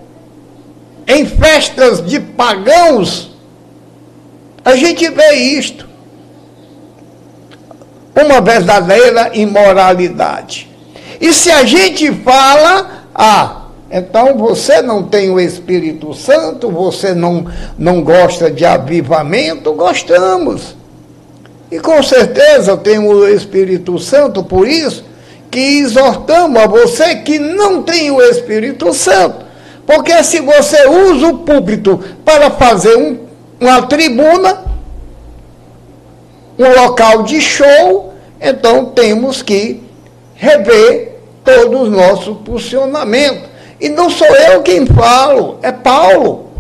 em 1.07 1.25
festas 1.25 2.05
de 2.05 2.21
pagãos 2.21 3.34
a 4.65 4.75
gente 4.77 5.09
vê 5.09 5.33
isto. 5.35 5.89
Uma 8.15 8.41
verdadeira 8.41 9.31
imoralidade. 9.35 10.71
E 11.21 11.33
se 11.33 11.51
a 11.51 11.65
gente 11.65 12.13
fala, 12.13 13.07
ah, 13.15 13.63
então 13.91 14.37
você 14.37 14.81
não 14.81 15.03
tem 15.03 15.31
o 15.31 15.39
Espírito 15.39 16.15
Santo, 16.15 16.71
você 16.71 17.13
não, 17.13 17.47
não 17.77 18.03
gosta 18.03 18.51
de 18.51 18.65
avivamento, 18.65 19.73
gostamos. 19.73 20.77
E 21.71 21.79
com 21.79 22.03
certeza 22.03 22.77
temos 22.77 23.17
o 23.17 23.29
Espírito 23.29 23.99
Santo, 23.99 24.43
por 24.45 24.67
isso 24.67 25.05
que 25.51 25.79
exortamos 25.79 26.61
a 26.61 26.67
você 26.67 27.17
que 27.17 27.39
não 27.39 27.83
tem 27.83 28.11
o 28.11 28.21
Espírito 28.21 28.93
Santo. 28.93 29.45
Porque 29.87 30.23
se 30.25 30.41
você 30.41 30.89
usa 30.89 31.29
o 31.29 31.39
púlpito 31.39 32.03
para 32.25 32.51
fazer 32.51 32.97
um, 32.97 33.19
uma 33.61 33.83
tribuna, 33.83 34.65
um 36.59 36.69
local 36.83 37.23
de 37.23 37.41
show, 37.41 38.15
então 38.41 38.87
temos 38.87 39.43
que 39.43 39.83
rever 40.35 41.19
todo 41.45 41.81
o 41.81 41.91
nosso 41.91 42.41
funcionamento. 42.45 43.49
E 43.81 43.89
não 43.89 44.09
sou 44.09 44.29
eu 44.29 44.63
quem 44.63 44.87
falo, 44.87 45.59
é 45.63 45.73
Paulo, 45.73 46.51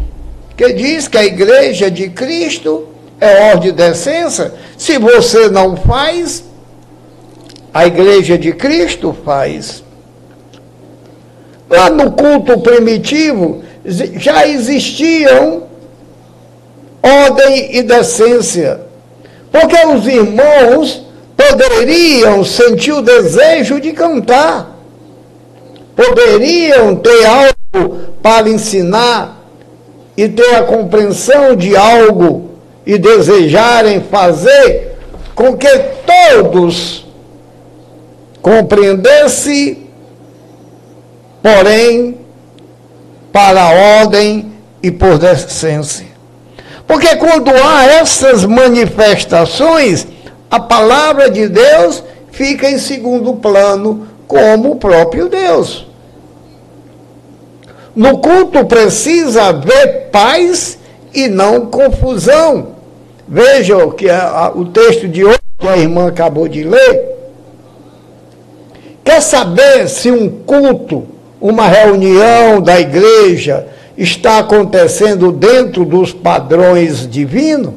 que 0.57 0.73
diz 0.73 1.09
que 1.09 1.19
a 1.19 1.25
igreja 1.25 1.91
de 1.91 2.11
Cristo 2.11 2.89
é 3.21 3.51
ordem 3.51 3.71
de 3.71 3.73
decência. 3.73 4.53
Se 4.77 4.99
você 4.99 5.49
não 5.49 5.77
faz, 5.77 6.45
a 7.73 7.87
igreja 7.87 8.37
de 8.39 8.53
Cristo 8.53 9.17
faz. 9.25 9.83
Lá 11.69 11.91
no 11.91 12.13
culto 12.13 12.61
primitivo 12.61 13.63
já 13.85 14.47
existiam 14.47 15.65
ordem 17.05 17.77
e 17.77 17.83
decência. 17.83 18.81
Porque 19.53 19.87
os 19.87 20.07
irmãos 20.07 21.05
poderiam 21.37 22.45
sentir 22.45 22.93
o 22.93 23.03
desejo 23.03 23.81
de 23.81 23.93
cantar 23.93 24.75
poderiam 25.95 26.97
ter 26.97 27.25
algo 27.25 27.99
para 28.23 28.49
ensinar 28.49 29.41
e 30.17 30.29
ter 30.29 30.57
a 30.57 30.65
compreensão 30.65 31.57
de 31.57 31.77
algo 31.77 32.51
e 32.85 32.99
desejarem 32.99 34.01
fazer 34.03 34.97
com 35.35 35.57
que 35.57 35.69
todos 36.07 37.07
compreendessem, 38.43 39.89
porém, 41.43 42.19
para 43.33 43.63
a 43.63 44.01
ordem 44.03 44.53
e 44.83 44.91
por 44.91 45.19
decência. 45.19 46.14
Porque 46.87 47.16
quando 47.16 47.51
há 47.51 47.85
essas 47.85 48.45
manifestações, 48.45 50.07
a 50.51 50.61
palavra 50.61 51.30
de 51.30 51.49
Deus 51.49 52.03
fica 52.30 52.70
em 52.70 52.78
segundo 52.78 53.35
plano 53.35 54.07
como 54.26 54.72
o 54.72 54.76
próprio 54.76 55.28
Deus. 55.28 55.87
No 57.95 58.18
culto 58.18 58.64
precisa 58.64 59.45
haver 59.45 60.11
paz 60.11 60.78
e 61.14 61.28
não 61.28 61.66
confusão. 61.66 62.74
Vejam 63.26 63.91
que 63.93 64.11
a, 64.11 64.28
a, 64.28 64.51
o 64.51 64.66
texto 64.66 65.09
de 65.09 65.24
hoje 65.24 65.39
que 65.59 65.68
a 65.68 65.76
irmã 65.76 66.09
acabou 66.09 66.49
de 66.49 66.64
ler. 66.64 67.14
Quer 69.03 69.22
saber 69.22 69.89
se 69.89 70.11
um 70.11 70.28
culto, 70.28 71.07
uma 71.41 71.68
reunião 71.68 72.61
da 72.61 72.80
igreja 72.80 73.66
está 73.97 74.39
acontecendo 74.39 75.31
dentro 75.31 75.85
dos 75.85 76.13
padrões 76.13 77.09
divinos? 77.09 77.75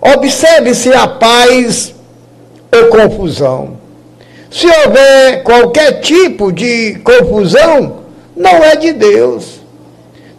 Observe 0.00 0.74
se 0.74 0.92
há 0.92 1.06
paz 1.06 1.94
ou 2.72 2.86
confusão. 2.86 3.78
Se 4.50 4.66
houver 4.66 5.42
qualquer 5.42 6.00
tipo 6.00 6.50
de 6.50 6.98
confusão, 7.04 8.00
não 8.34 8.64
é 8.64 8.74
de 8.74 8.92
Deus. 8.92 9.60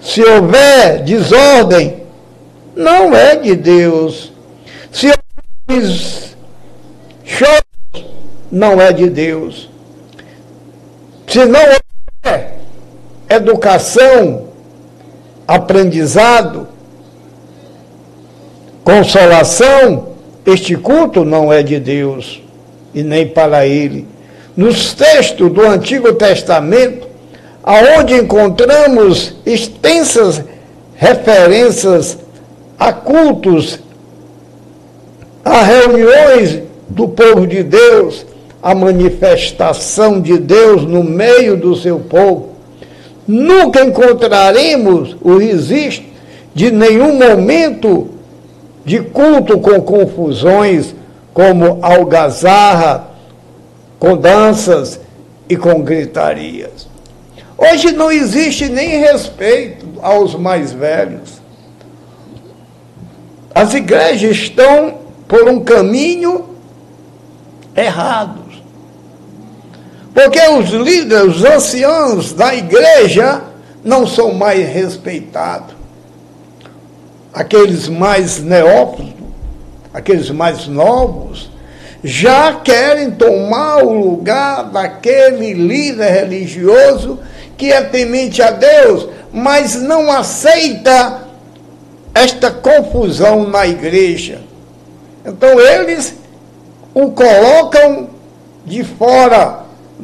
Se 0.01 0.21
houver 0.21 1.03
desordem, 1.03 2.01
não 2.75 3.15
é 3.15 3.35
de 3.35 3.55
Deus. 3.55 4.33
Se 4.91 5.07
houver 5.07 5.87
choros, 7.23 8.05
não 8.51 8.81
é 8.81 8.91
de 8.91 9.09
Deus. 9.09 9.69
Se 11.27 11.45
não 11.45 11.61
houver 11.61 12.57
educação, 13.29 14.50
aprendizado, 15.51 16.65
consolação, 18.85 20.07
este 20.45 20.77
culto 20.77 21.25
não 21.25 21.51
é 21.51 21.61
de 21.61 21.77
Deus 21.77 22.41
e 22.93 23.03
nem 23.03 23.27
para 23.27 23.67
ele. 23.67 24.07
Nos 24.55 24.93
textos 24.93 25.51
do 25.51 25.61
Antigo 25.61 26.13
Testamento, 26.13 27.05
aonde 27.61 28.13
encontramos 28.13 29.35
extensas 29.45 30.41
referências 30.95 32.17
a 32.79 32.93
cultos, 32.93 33.77
a 35.43 35.63
reuniões 35.63 36.61
do 36.87 37.09
povo 37.09 37.45
de 37.45 37.61
Deus, 37.61 38.25
a 38.63 38.73
manifestação 38.73 40.21
de 40.21 40.37
Deus 40.37 40.83
no 40.83 41.03
meio 41.03 41.57
do 41.57 41.75
seu 41.75 41.99
povo. 41.99 42.50
Nunca 43.27 43.83
encontraremos 43.83 45.15
o 45.21 45.37
registro 45.37 46.05
de 46.53 46.71
nenhum 46.71 47.17
momento 47.17 48.09
de 48.83 48.99
culto 48.99 49.59
com 49.59 49.81
confusões, 49.81 50.95
como 51.33 51.79
algazarra, 51.81 53.11
com 53.99 54.17
danças 54.17 54.99
e 55.47 55.55
com 55.55 55.81
gritarias. 55.81 56.89
Hoje 57.57 57.91
não 57.91 58.11
existe 58.11 58.67
nem 58.67 58.99
respeito 58.99 59.85
aos 60.01 60.33
mais 60.33 60.73
velhos. 60.73 61.41
As 63.53 63.73
igrejas 63.73 64.31
estão 64.31 64.95
por 65.27 65.47
um 65.47 65.59
caminho 65.59 66.49
errado. 67.75 68.40
Porque 70.13 70.39
os 70.39 70.69
líderes, 70.69 71.37
os 71.37 71.45
anciãos 71.45 72.33
da 72.33 72.53
igreja 72.53 73.41
não 73.83 74.05
são 74.05 74.33
mais 74.33 74.67
respeitados. 74.67 75.75
Aqueles 77.33 77.87
mais 77.87 78.39
neófitos, 78.39 79.13
aqueles 79.93 80.29
mais 80.29 80.67
novos, 80.67 81.49
já 82.03 82.55
querem 82.55 83.11
tomar 83.11 83.83
o 83.83 83.93
lugar 83.93 84.63
daquele 84.65 85.53
líder 85.53 86.11
religioso 86.11 87.19
que 87.57 87.71
é 87.71 87.81
temente 87.81 88.41
a 88.41 88.51
Deus, 88.51 89.07
mas 89.31 89.75
não 89.75 90.11
aceita 90.11 91.21
esta 92.13 92.51
confusão 92.51 93.47
na 93.47 93.65
igreja. 93.67 94.41
Então 95.25 95.59
eles 95.59 96.15
o 96.93 97.11
colocam 97.11 98.09
de 98.65 98.83
fora 98.83 99.61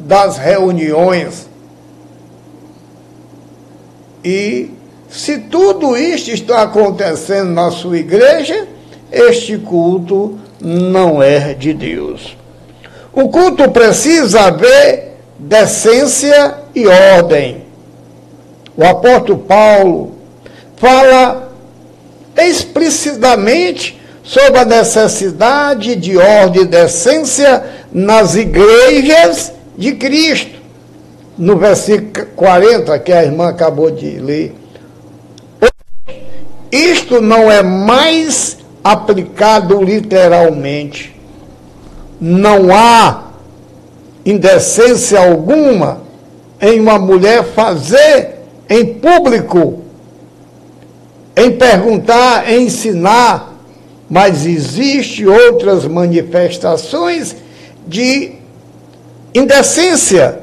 das 0.08 0.38
reuniões. 0.38 1.46
E 4.24 4.70
se 5.10 5.36
tudo 5.38 5.94
isto 5.98 6.30
está 6.30 6.62
acontecendo 6.62 7.50
na 7.50 7.70
sua 7.70 7.98
igreja, 7.98 8.66
este 9.12 9.58
culto 9.58 10.38
não 10.58 11.22
é 11.22 11.52
de 11.52 11.74
Deus. 11.74 12.34
O 13.12 13.28
culto 13.28 13.70
precisa 13.70 14.46
haver 14.46 15.18
decência 15.38 16.54
e 16.74 16.86
ordem. 16.86 17.64
O 18.74 18.84
apóstolo 18.84 19.40
Paulo 19.40 20.14
fala 20.76 21.52
explicitamente 22.34 24.00
sobre 24.22 24.58
a 24.58 24.64
necessidade 24.64 25.96
de 25.96 26.16
ordem 26.16 26.62
e 26.62 26.66
decência 26.66 27.62
nas 27.92 28.36
igrejas 28.36 29.57
de 29.78 29.92
Cristo. 29.92 30.58
No 31.38 31.56
versículo 31.56 32.26
40, 32.34 32.98
que 32.98 33.12
a 33.12 33.22
irmã 33.22 33.48
acabou 33.48 33.92
de 33.92 34.18
ler. 34.18 34.54
Isto 36.70 37.20
não 37.20 37.50
é 37.50 37.62
mais 37.62 38.58
aplicado 38.82 39.80
literalmente. 39.80 41.14
Não 42.20 42.74
há 42.74 43.28
indecência 44.26 45.20
alguma 45.20 46.02
em 46.60 46.80
uma 46.80 46.98
mulher 46.98 47.44
fazer 47.44 48.34
em 48.68 48.94
público, 48.94 49.84
em 51.36 51.52
perguntar, 51.52 52.50
em 52.50 52.64
ensinar, 52.64 53.54
mas 54.10 54.44
existe 54.44 55.24
outras 55.24 55.86
manifestações 55.86 57.36
de 57.86 58.37
indecência, 59.34 60.40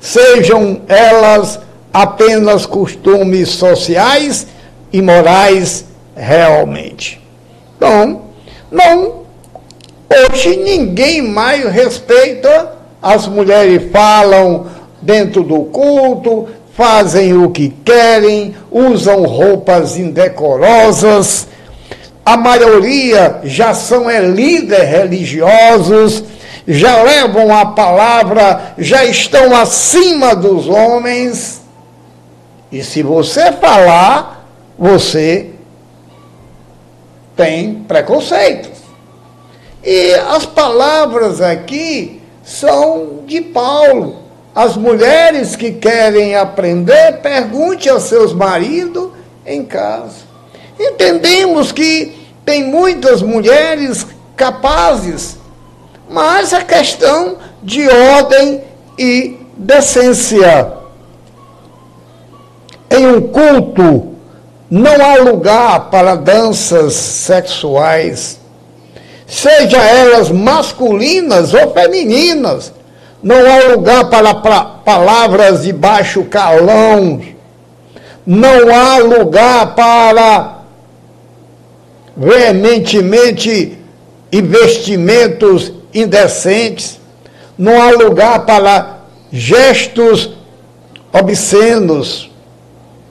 sejam 0.00 0.82
elas 0.88 1.60
apenas 1.92 2.66
costumes 2.66 3.48
sociais 3.50 4.46
e 4.92 5.00
morais 5.00 5.84
realmente. 6.14 7.20
Então, 7.76 8.22
não, 8.70 9.22
hoje 10.30 10.56
ninguém 10.56 11.22
mais 11.22 11.64
respeita, 11.70 12.72
as 13.02 13.26
mulheres 13.26 13.90
falam 13.92 14.66
dentro 15.00 15.42
do 15.42 15.60
culto, 15.64 16.48
fazem 16.74 17.36
o 17.36 17.50
que 17.50 17.68
querem, 17.84 18.54
usam 18.70 19.24
roupas 19.24 19.96
indecorosas, 19.96 21.46
a 22.26 22.36
maioria 22.36 23.40
já 23.44 23.72
são 23.72 24.10
é, 24.10 24.20
líderes 24.20 24.88
religiosos, 24.88 26.24
já 26.66 27.02
levam 27.02 27.54
a 27.54 27.66
palavra, 27.66 28.74
já 28.76 29.04
estão 29.04 29.54
acima 29.54 30.34
dos 30.34 30.68
homens. 30.68 31.62
E 32.72 32.82
se 32.82 33.02
você 33.02 33.52
falar, 33.52 34.46
você 34.78 35.50
tem 37.36 37.84
preconceitos. 37.86 38.80
E 39.84 40.14
as 40.14 40.44
palavras 40.44 41.40
aqui 41.40 42.20
são 42.42 43.20
de 43.26 43.40
Paulo. 43.40 44.24
As 44.52 44.76
mulheres 44.76 45.54
que 45.54 45.72
querem 45.72 46.34
aprender, 46.34 47.20
pergunte 47.22 47.88
aos 47.88 48.04
seus 48.04 48.32
maridos 48.32 49.10
em 49.44 49.64
casa. 49.64 50.26
Entendemos 50.80 51.70
que 51.70 52.26
tem 52.44 52.64
muitas 52.64 53.22
mulheres 53.22 54.06
capazes 54.34 55.35
mas 56.08 56.52
a 56.52 56.62
questão 56.62 57.36
de 57.62 57.88
ordem 57.88 58.62
e 58.98 59.38
decência. 59.56 60.72
Em 62.90 63.06
um 63.06 63.20
culto, 63.28 64.14
não 64.70 65.04
há 65.04 65.16
lugar 65.16 65.90
para 65.90 66.14
danças 66.14 66.94
sexuais, 66.94 68.38
seja 69.26 69.78
elas 69.78 70.30
masculinas 70.30 71.52
ou 71.52 71.72
femininas. 71.72 72.72
Não 73.22 73.36
há 73.36 73.72
lugar 73.72 74.08
para 74.08 74.34
palavras 74.84 75.62
de 75.62 75.72
baixo 75.72 76.24
calão. 76.24 77.20
Não 78.24 78.74
há 78.74 78.98
lugar 78.98 79.74
para 79.74 80.56
veementemente 82.16 83.76
investimentos 84.32 85.72
indecentes, 85.96 87.00
não 87.56 87.80
há 87.80 87.90
lugar 87.90 88.44
para 88.44 88.98
gestos 89.32 90.30
obscenos, 91.12 92.30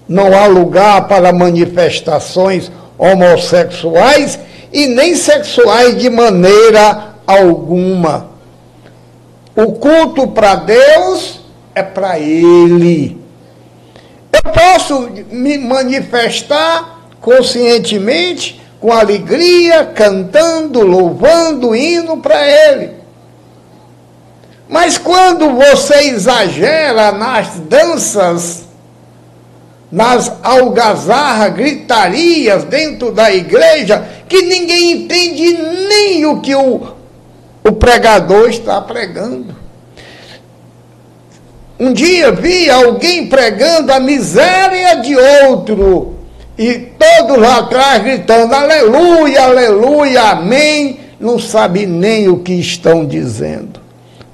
não 0.07 0.37
há 0.37 0.45
lugar 0.45 1.07
para 1.07 1.33
manifestações 1.33 2.71
homossexuais 2.97 4.39
e 4.71 4.87
nem 4.87 5.15
sexuais 5.15 5.97
de 5.97 6.09
maneira 6.09 7.15
alguma. 7.25 8.29
O 9.55 9.73
culto 9.73 10.27
para 10.27 10.55
Deus 10.55 11.39
é 11.73 11.81
para 11.81 12.19
Ele. 12.19 13.19
Eu 14.31 14.51
posso 14.51 15.09
me 15.31 15.57
manifestar 15.57 17.09
conscientemente 17.19 18.61
com 18.85 18.93
alegria, 18.93 19.83
cantando, 19.83 20.81
louvando, 20.81 21.75
indo 21.75 22.17
para 22.17 22.39
Ele. 22.47 22.91
Mas 24.69 24.95
quando 24.95 25.55
você 25.55 26.01
exagera 26.09 27.11
nas 27.11 27.59
danças, 27.61 28.65
nas 29.91 30.31
algazarras, 30.43 31.55
gritarias 31.55 32.63
dentro 32.65 33.11
da 33.11 33.33
igreja, 33.33 34.07
que 34.29 34.43
ninguém 34.43 34.91
entende 34.91 35.53
nem 35.53 36.23
o 36.27 36.39
que 36.39 36.53
o, 36.53 36.81
o 37.63 37.71
pregador 37.71 38.49
está 38.49 38.79
pregando. 38.81 39.55
Um 41.79 41.91
dia 41.91 42.31
vi 42.31 42.69
alguém 42.69 43.25
pregando 43.29 43.91
a 43.91 43.99
miséria 43.99 44.97
de 44.97 45.15
outro, 45.17 46.14
e 46.57 46.73
todos 46.97 47.37
lá 47.37 47.57
atrás 47.57 48.03
gritando: 48.03 48.53
Aleluia, 48.53 49.43
aleluia, 49.43 50.21
amém. 50.31 50.99
Não 51.19 51.39
sabe 51.39 51.85
nem 51.85 52.27
o 52.29 52.39
que 52.39 52.53
estão 52.53 53.05
dizendo. 53.05 53.79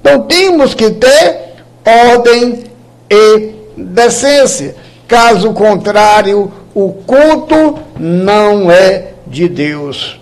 Então 0.00 0.22
temos 0.22 0.74
que 0.74 0.90
ter 0.90 1.54
ordem 1.84 2.64
e 3.10 3.52
decência. 3.76 4.74
Caso 5.06 5.52
contrário, 5.52 6.50
o 6.74 6.92
culto 6.92 7.78
não 7.98 8.70
é 8.70 9.12
de 9.26 9.48
Deus. 9.48 10.20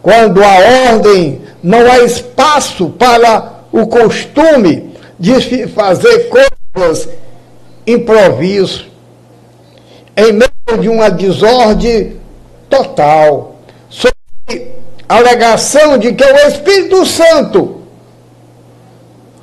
Quando 0.00 0.42
a 0.42 0.90
ordem 0.90 1.42
não 1.62 1.90
há 1.90 2.00
espaço 2.00 2.90
para 2.90 3.60
o 3.70 3.86
costume 3.86 4.90
de 5.18 5.68
fazer 5.68 6.28
coisas 6.28 7.08
improviso, 7.86 8.91
em 10.16 10.32
meio 10.32 10.80
de 10.80 10.88
uma 10.88 11.10
desordem 11.10 12.16
total, 12.68 13.56
sob 13.88 14.12
alegação 15.08 15.98
de 15.98 16.12
que 16.12 16.24
é 16.24 16.46
o 16.46 16.48
Espírito 16.48 17.04
Santo 17.06 17.82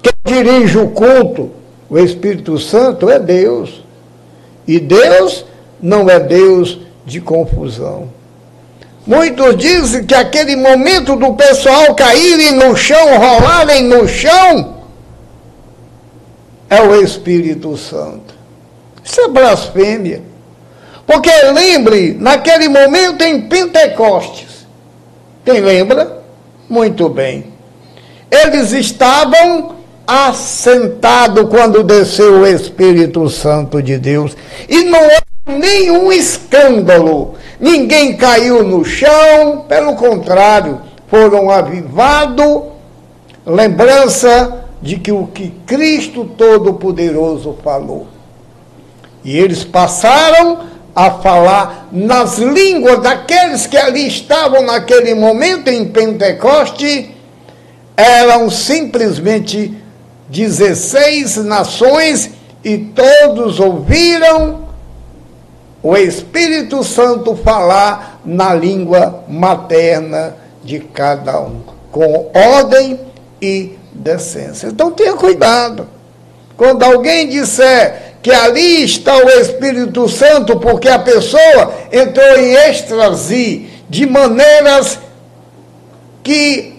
quem 0.01 0.13
dirige 0.25 0.77
o 0.77 0.89
culto, 0.89 1.51
o 1.89 1.97
Espírito 1.97 2.57
Santo, 2.57 3.09
é 3.09 3.19
Deus. 3.19 3.83
E 4.67 4.79
Deus 4.79 5.45
não 5.81 6.09
é 6.09 6.19
Deus 6.19 6.79
de 7.05 7.19
confusão. 7.19 8.09
Muitos 9.05 9.57
dizem 9.57 10.05
que 10.05 10.13
aquele 10.13 10.55
momento 10.55 11.15
do 11.15 11.33
pessoal 11.33 11.95
caírem 11.95 12.51
no 12.53 12.75
chão, 12.75 13.17
rolarem 13.17 13.83
no 13.83 14.07
chão, 14.07 14.77
é 16.69 16.81
o 16.81 17.01
Espírito 17.01 17.75
Santo. 17.75 18.35
Isso 19.03 19.19
é 19.21 19.27
blasfêmia. 19.27 20.21
Porque 21.09 21.31
lembre, 21.51 22.15
naquele 22.19 22.69
momento 22.69 23.23
em 23.23 23.41
Pentecostes, 23.41 24.67
quem 25.43 25.59
lembra? 25.59 26.21
Muito 26.69 27.09
bem. 27.09 27.45
Eles 28.29 28.73
estavam 28.73 29.77
assentado 30.05 31.47
quando 31.47 31.83
desceu 31.83 32.41
o 32.41 32.45
Espírito 32.45 33.27
Santo 33.27 33.81
de 33.81 33.97
Deus. 33.97 34.37
E 34.69 34.83
não 34.83 35.01
houve 35.01 35.59
nenhum 35.59 36.11
escândalo. 36.11 37.33
Ninguém 37.59 38.15
caiu 38.15 38.63
no 38.63 38.85
chão, 38.85 39.65
pelo 39.67 39.95
contrário, 39.95 40.79
foram 41.07 41.49
avivados. 41.49 42.65
Lembrança 43.47 44.63
de 44.79 44.97
que 44.97 45.11
o 45.11 45.25
que 45.25 45.49
Cristo 45.65 46.23
Todo-Poderoso 46.37 47.57
falou. 47.63 48.05
E 49.25 49.35
eles 49.35 49.63
passaram 49.63 50.68
a 50.99 51.11
falar 51.11 51.87
nas 51.93 52.37
línguas 52.39 53.01
daqueles 53.01 53.65
que 53.65 53.77
ali 53.77 54.05
estavam 54.05 54.63
naquele 54.63 55.15
momento 55.15 55.69
em 55.69 55.85
Pentecoste, 55.85 57.15
eram 57.95 58.49
simplesmente 58.49 59.73
16 60.27 61.37
nações 61.37 62.31
e 62.65 62.77
todos 62.77 63.61
ouviram 63.61 64.67
o 65.81 65.95
Espírito 65.95 66.83
Santo 66.83 67.33
falar 67.33 68.19
na 68.25 68.53
língua 68.53 69.23
materna 69.25 70.35
de 70.65 70.81
cada 70.81 71.39
um, 71.39 71.61
com 71.93 72.29
ordem 72.33 72.99
e 73.41 73.77
decência. 73.93 74.67
Então 74.67 74.91
tenha 74.91 75.13
cuidado. 75.13 75.87
Quando 76.57 76.83
alguém 76.83 77.29
disser 77.29 78.08
que 78.21 78.31
ali 78.31 78.83
está 78.83 79.15
o 79.15 79.29
Espírito 79.29 80.07
Santo, 80.09 80.59
porque 80.59 80.89
a 80.89 80.99
pessoa 80.99 81.73
entrou 81.91 82.37
em 82.37 82.53
êxtase 82.53 83.69
de 83.89 84.05
maneiras 84.05 84.99
que 86.21 86.75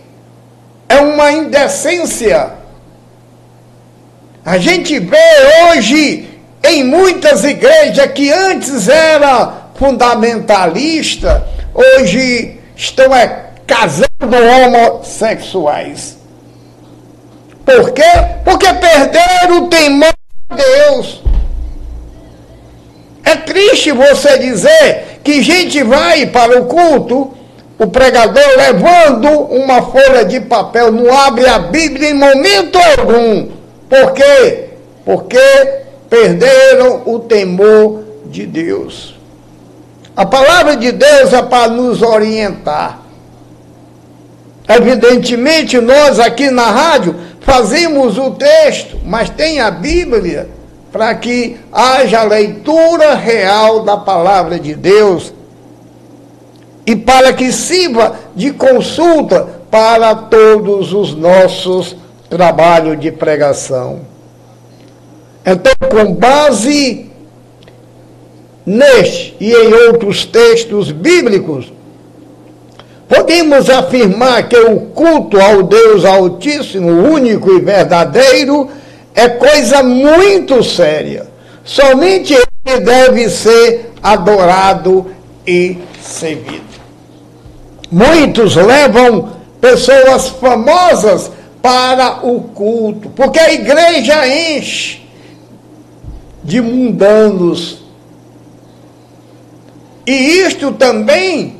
é 0.88 0.97
uma 0.97 1.32
indecência 1.32 2.61
a 4.45 4.57
gente 4.59 4.99
vê 4.99 5.16
hoje 5.68 6.28
em 6.64 6.82
muitas 6.82 7.45
igrejas 7.45 8.07
que 8.12 8.32
antes 8.32 8.88
era 8.88 9.70
fundamentalista, 9.74 11.47
hoje 11.74 12.59
estão 12.74 13.14
é, 13.14 13.51
casando 13.66 14.09
homossexuais. 14.66 16.18
Por 17.64 17.93
quê? 17.93 18.03
Porque 18.45 18.66
perderam 18.74 19.64
o 19.64 19.68
temor 19.68 20.12
de 20.51 20.57
Deus. 20.57 21.22
É 23.25 23.37
triste 23.37 23.93
você 23.93 24.39
dizer 24.39 25.21
que 25.23 25.43
gente 25.43 25.83
vai 25.83 26.27
para 26.27 26.61
o 26.61 26.66
culto, 26.66 27.33
o 27.79 27.87
pregador 27.87 28.43
levando 28.57 29.29
uma 29.29 29.83
folha 29.83 30.25
de 30.25 30.41
papel, 30.41 30.91
não 30.93 31.12
abre 31.12 31.47
a 31.47 31.59
Bíblia 31.59 32.11
em 32.11 32.14
momento 32.14 32.79
algum 32.79 33.61
por 33.91 34.12
quê? 34.12 34.68
Porque 35.05 35.39
perderam 36.09 37.03
o 37.07 37.18
temor 37.18 38.05
de 38.27 38.47
Deus. 38.47 39.16
A 40.14 40.25
palavra 40.25 40.77
de 40.77 40.93
Deus 40.93 41.33
é 41.33 41.43
para 41.43 41.66
nos 41.66 42.01
orientar. 42.01 43.01
Evidentemente, 44.68 45.81
nós 45.81 46.21
aqui 46.21 46.51
na 46.53 46.66
rádio 46.66 47.16
fazemos 47.41 48.16
o 48.16 48.31
texto, 48.31 48.97
mas 49.05 49.29
tem 49.29 49.61
a 49.61 49.73
Bíblia 49.73 50.49
para 50.93 51.14
que 51.14 51.57
haja 51.72 52.22
leitura 52.24 53.14
real 53.14 53.82
da 53.84 53.97
palavra 53.97 54.59
de 54.59 54.74
Deus 54.74 55.32
e 56.86 56.97
para 56.97 57.32
que 57.32 57.53
sirva 57.53 58.16
de 58.34 58.53
consulta 58.53 59.61
para 59.70 60.14
todos 60.14 60.93
os 60.93 61.14
nossos 61.14 61.97
trabalho 62.28 62.97
de 62.97 63.11
pregação. 63.11 64.01
Então, 65.45 65.72
com 65.91 66.14
base 66.14 67.11
neste 68.64 69.36
e 69.41 69.53
em 69.53 69.72
outros 69.88 70.24
textos 70.24 70.93
bíblicos, 70.93 71.72
podemos 73.09 73.68
afirmar 73.68 74.49
que 74.49 74.57
o 74.57 74.80
culto 74.80 75.41
ao 75.41 75.64
Deus 75.64 76.05
Altíssimo, 76.05 76.88
único 76.88 77.51
e 77.53 77.61
verdadeiro, 77.61 78.70
é 79.15 79.29
coisa 79.29 79.83
muito 79.83 80.63
séria. 80.63 81.29
Somente 81.65 82.35
ele 82.35 82.81
deve 82.81 83.29
ser 83.29 83.93
adorado 84.03 85.11
e 85.47 85.79
seguido. 86.03 86.81
Muitos 87.91 88.57
levam 88.57 89.33
pessoas 89.61 90.29
famosas 90.29 91.31
para 91.61 92.25
o 92.27 92.41
culto, 92.41 93.11
porque 93.11 93.39
a 93.39 93.53
igreja 93.53 94.27
enche 94.27 95.03
de 96.43 96.61
mundanos. 96.61 97.79
E 100.07 100.13
isto 100.13 100.73
também 100.73 101.57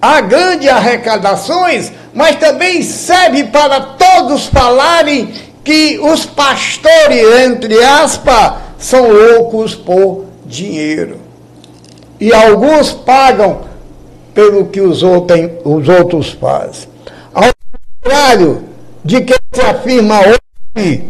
há 0.00 0.20
grandes 0.20 0.68
arrecadações, 0.68 1.90
mas 2.12 2.36
também 2.36 2.82
serve 2.82 3.44
para 3.44 3.80
todos 3.80 4.46
falarem 4.46 5.32
que 5.68 5.98
os 5.98 6.24
pastores, 6.24 7.44
entre 7.44 7.84
aspas, 7.84 8.54
são 8.78 9.12
loucos 9.12 9.74
por 9.74 10.24
dinheiro. 10.46 11.18
E 12.18 12.32
alguns 12.32 12.90
pagam 12.90 13.60
pelo 14.32 14.68
que 14.68 14.80
os 14.80 15.02
outros, 15.02 15.50
os 15.66 15.86
outros 15.86 16.30
fazem 16.30 16.88
contrário 18.02 18.64
de 19.04 19.20
que 19.20 19.34
se 19.52 19.60
afirma 19.60 20.20
hoje, 20.20 21.04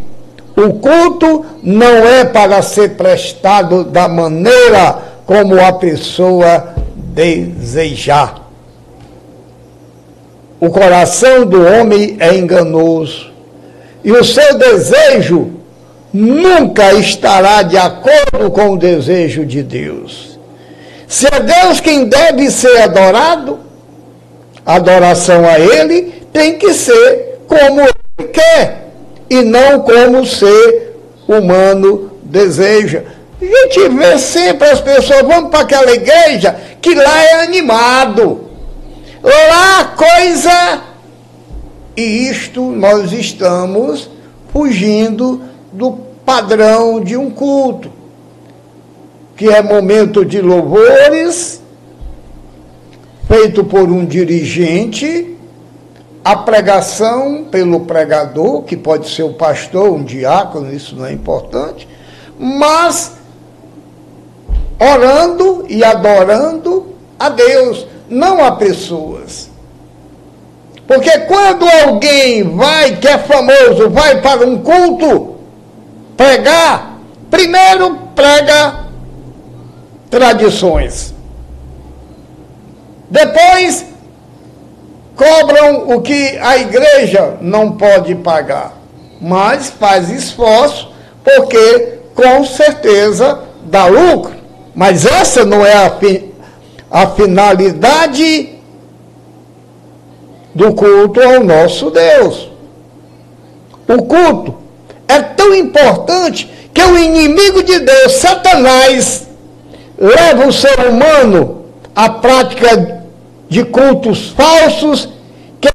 o 0.56 0.72
culto 0.80 1.46
não 1.62 2.08
é 2.08 2.24
para 2.24 2.60
ser 2.60 2.96
prestado 2.96 3.84
da 3.84 4.08
maneira 4.08 4.98
como 5.24 5.56
a 5.64 5.72
pessoa 5.74 6.74
desejar. 6.96 8.42
O 10.58 10.68
coração 10.70 11.46
do 11.46 11.64
homem 11.64 12.16
é 12.18 12.34
enganoso 12.34 13.27
e 14.04 14.12
o 14.12 14.24
seu 14.24 14.56
desejo 14.56 15.52
nunca 16.12 16.94
estará 16.94 17.62
de 17.62 17.76
acordo 17.76 18.50
com 18.50 18.70
o 18.70 18.78
desejo 18.78 19.44
de 19.44 19.62
Deus. 19.62 20.38
Se 21.06 21.26
é 21.26 21.40
Deus 21.40 21.80
quem 21.80 22.04
deve 22.04 22.50
ser 22.50 22.82
adorado, 22.82 23.60
a 24.64 24.74
adoração 24.74 25.46
a 25.46 25.58
Ele 25.58 26.22
tem 26.32 26.58
que 26.58 26.74
ser 26.74 27.40
como 27.46 27.80
Ele 27.80 28.28
quer 28.28 28.88
e 29.30 29.42
não 29.42 29.80
como 29.80 30.20
o 30.20 30.26
ser 30.26 30.96
humano 31.26 32.12
deseja. 32.22 33.02
A 33.40 33.44
gente 33.44 33.88
vê 33.90 34.18
sempre 34.18 34.68
as 34.68 34.80
pessoas, 34.80 35.22
vamos 35.22 35.50
para 35.50 35.60
aquela 35.60 35.92
igreja, 35.92 36.56
que 36.80 36.94
lá 36.94 37.24
é 37.24 37.42
animado. 37.44 38.48
Lá 39.22 39.94
coisa. 39.96 40.87
E 41.98 42.28
isto 42.28 42.62
nós 42.62 43.10
estamos 43.10 44.08
fugindo 44.52 45.42
do 45.72 45.98
padrão 46.24 47.00
de 47.00 47.16
um 47.16 47.28
culto, 47.28 47.90
que 49.36 49.48
é 49.48 49.60
momento 49.60 50.24
de 50.24 50.40
louvores, 50.40 51.60
feito 53.26 53.64
por 53.64 53.90
um 53.90 54.06
dirigente, 54.06 55.36
a 56.24 56.36
pregação 56.36 57.46
pelo 57.50 57.80
pregador, 57.80 58.62
que 58.62 58.76
pode 58.76 59.10
ser 59.10 59.24
o 59.24 59.32
pastor, 59.32 59.90
um 59.90 60.04
diácono, 60.04 60.72
isso 60.72 60.94
não 60.94 61.04
é 61.04 61.12
importante, 61.12 61.88
mas 62.38 63.14
orando 64.78 65.66
e 65.68 65.82
adorando 65.82 66.94
a 67.18 67.28
Deus, 67.28 67.88
não 68.08 68.44
a 68.44 68.52
pessoas. 68.52 69.47
Porque 70.88 71.18
quando 71.20 71.68
alguém 71.68 72.56
vai, 72.56 72.96
que 72.96 73.06
é 73.06 73.18
famoso, 73.18 73.90
vai 73.90 74.22
para 74.22 74.46
um 74.46 74.56
culto 74.62 75.36
pregar, 76.16 76.98
primeiro 77.30 77.94
prega 78.14 78.86
tradições. 80.08 81.14
Depois 83.10 83.84
cobram 85.14 85.90
o 85.90 86.00
que 86.00 86.38
a 86.38 86.56
igreja 86.56 87.36
não 87.42 87.72
pode 87.72 88.14
pagar, 88.14 88.72
mas 89.20 89.68
faz 89.68 90.08
esforço 90.08 90.90
porque 91.22 91.98
com 92.14 92.46
certeza 92.46 93.40
dá 93.66 93.84
lucro. 93.84 94.34
Mas 94.74 95.04
essa 95.04 95.44
não 95.44 95.66
é 95.66 95.86
a, 95.86 95.90
fi, 95.90 96.32
a 96.90 97.08
finalidade 97.08 98.57
do 100.54 100.74
culto 100.74 101.20
ao 101.20 101.42
nosso 101.42 101.90
Deus. 101.90 102.50
O 103.88 104.02
culto 104.02 104.54
é 105.06 105.20
tão 105.20 105.54
importante 105.54 106.50
que 106.72 106.82
o 106.82 106.98
inimigo 106.98 107.62
de 107.62 107.78
Deus, 107.80 108.12
Satanás, 108.12 109.26
leva 109.98 110.46
o 110.46 110.52
ser 110.52 110.78
humano 110.88 111.64
à 111.94 112.08
prática 112.10 113.02
de 113.48 113.64
cultos 113.64 114.28
falsos 114.28 115.08
que, 115.60 115.68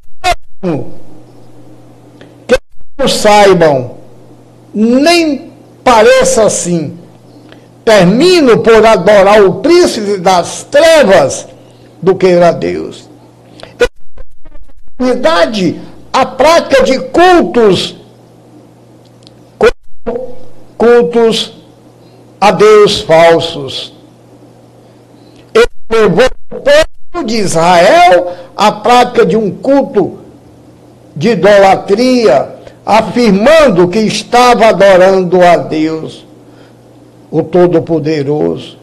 que 2.46 2.56
não 2.96 3.08
saibam, 3.08 3.96
nem 4.72 5.52
pareça 5.82 6.44
assim. 6.44 6.98
Termino 7.84 8.58
por 8.58 8.84
adorar 8.86 9.42
o 9.44 9.56
príncipe 9.56 10.16
das 10.16 10.64
trevas 10.70 11.46
do 12.00 12.14
que 12.14 12.26
era 12.26 12.50
Deus. 12.50 13.10
A 16.12 16.26
prática 16.26 16.84
de 16.84 16.98
cultos, 17.10 17.96
cultos 20.78 21.52
a 22.40 22.50
Deus 22.50 23.00
falsos. 23.00 23.92
Ele 25.52 25.66
levou 25.90 26.26
o 26.52 26.56
povo 26.56 27.24
de 27.24 27.36
Israel 27.36 28.32
à 28.56 28.70
prática 28.70 29.26
de 29.26 29.36
um 29.36 29.50
culto 29.50 30.18
de 31.16 31.30
idolatria, 31.30 32.54
afirmando 32.84 33.88
que 33.88 34.00
estava 34.00 34.66
adorando 34.66 35.42
a 35.42 35.56
Deus, 35.56 36.26
o 37.30 37.42
Todo-Poderoso. 37.42 38.78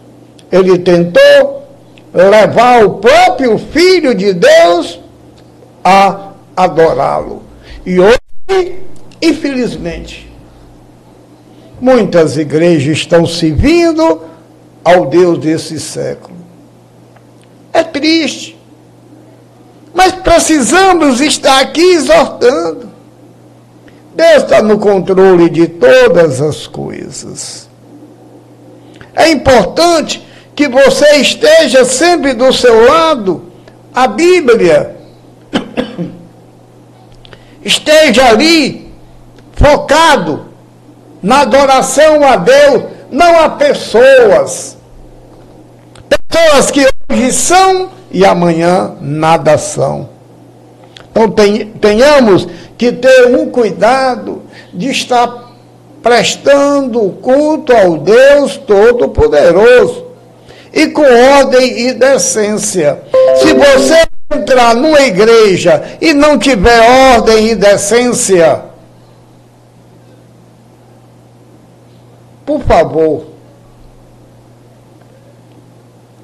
Ele 0.52 0.80
tentou 0.80 1.68
levar 2.14 2.84
o 2.84 2.96
próprio 2.96 3.58
Filho 3.58 4.16
de 4.16 4.34
Deus 4.34 5.01
a 5.84 6.32
adorá-lo. 6.56 7.44
E 7.86 8.00
hoje, 8.00 8.82
infelizmente, 9.22 10.32
muitas 11.80 12.38
igrejas 12.38 12.98
estão 12.98 13.26
servindo 13.26 14.22
ao 14.84 15.08
Deus 15.08 15.40
desse 15.40 15.80
século. 15.80 16.38
É 17.74 17.84
triste. 17.84 18.58
Mas 19.94 20.14
precisamos 20.14 21.20
estar 21.20 21.60
aqui 21.60 21.82
exortando. 21.82 22.90
Deus 24.16 24.44
está 24.44 24.62
no 24.62 24.78
controle 24.78 25.50
de 25.50 25.68
todas 25.68 26.42
as 26.42 26.68
coisas. 26.68 27.70
É 29.16 29.30
importante 29.30 30.26
que 30.56 30.68
você 30.68 31.18
esteja 31.18 31.84
sempre 31.86 32.34
do 32.34 32.52
seu 32.54 32.88
lado. 32.88 33.44
A 33.94 34.08
Bíblia 34.08 35.01
esteja 37.64 38.28
ali 38.30 38.92
focado 39.54 40.46
na 41.22 41.42
adoração 41.42 42.26
a 42.26 42.36
Deus, 42.36 42.84
não 43.12 43.40
a 43.40 43.50
pessoas. 43.50 44.78
Pessoas 46.10 46.72
que 46.72 46.88
hoje 47.10 47.32
são 47.32 47.90
e 48.10 48.26
amanhã 48.26 48.96
nada 49.00 49.58
são. 49.58 50.10
Então 51.12 51.30
tenhamos 51.80 52.48
que 52.78 52.92
ter 52.92 53.28
um 53.28 53.50
cuidado 53.50 54.42
de 54.74 54.90
estar 54.90 55.52
prestando 56.02 57.12
culto 57.22 57.74
ao 57.74 57.98
Deus 57.98 58.58
Todo-Poderoso 58.58 60.06
e 60.74 60.88
com 60.88 61.04
ordem 61.04 61.88
e 61.88 61.94
decência. 61.94 63.00
Se 63.36 63.54
você 63.54 64.04
entrar 64.36 64.76
numa 64.76 65.02
igreja 65.02 65.98
e 66.00 66.14
não 66.14 66.38
tiver 66.40 66.80
ordem 67.16 67.50
e 67.50 67.56
decência, 67.56 68.62
por 72.46 72.62
favor, 72.62 73.28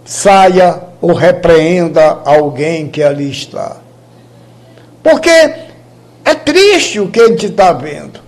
saia 0.05 0.81
ou 1.01 1.13
repreenda 1.13 2.21
alguém 2.25 2.87
que 2.89 3.03
ali 3.03 3.29
está. 3.29 3.77
Porque 5.03 5.29
é 5.29 6.35
triste 6.35 6.99
o 6.99 7.09
que 7.09 7.19
a 7.19 7.27
gente 7.27 7.45
está 7.47 7.71
vendo. 7.73 8.19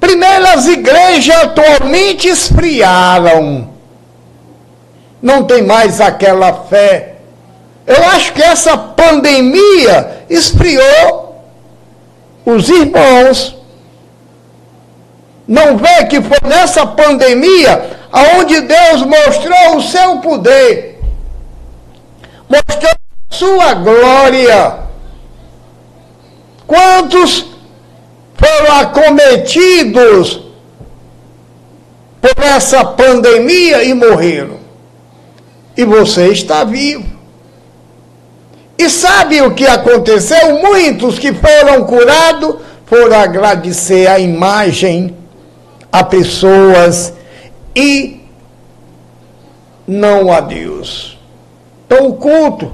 Primeiro, 0.00 0.46
as 0.48 0.66
igrejas 0.66 1.36
atualmente 1.36 2.28
esfriaram. 2.28 3.70
Não 5.22 5.44
tem 5.44 5.62
mais 5.62 6.02
aquela 6.02 6.52
fé 6.64 7.13
eu 7.86 8.02
acho 8.10 8.32
que 8.32 8.42
essa 8.42 8.76
pandemia 8.76 10.24
esfriou 10.30 11.44
os 12.44 12.68
irmãos. 12.68 13.56
Não 15.46 15.76
vê 15.76 16.06
que 16.06 16.22
foi 16.22 16.38
nessa 16.48 16.86
pandemia 16.86 17.98
aonde 18.10 18.60
Deus 18.62 19.02
mostrou 19.02 19.76
o 19.76 19.82
seu 19.82 20.18
poder, 20.18 21.00
mostrou 22.48 22.92
a 22.92 23.34
sua 23.34 23.74
glória. 23.74 24.78
Quantos 26.66 27.44
foram 28.34 28.80
acometidos 28.80 30.40
por 32.22 32.42
essa 32.42 32.82
pandemia 32.82 33.84
e 33.84 33.92
morreram? 33.92 34.58
E 35.76 35.84
você 35.84 36.28
está 36.28 36.64
vivo. 36.64 37.13
E 38.76 38.88
sabe 38.90 39.40
o 39.42 39.54
que 39.54 39.66
aconteceu? 39.66 40.60
Muitos 40.60 41.18
que 41.18 41.32
foram 41.32 41.84
curados 41.84 42.56
foram 42.86 43.16
agradecer 43.16 44.06
a 44.06 44.18
imagem, 44.18 45.16
a 45.90 46.02
pessoas 46.04 47.12
e 47.74 48.20
não 49.86 50.32
a 50.32 50.40
Deus. 50.40 51.18
Então, 51.86 52.08
o 52.08 52.14
culto, 52.14 52.72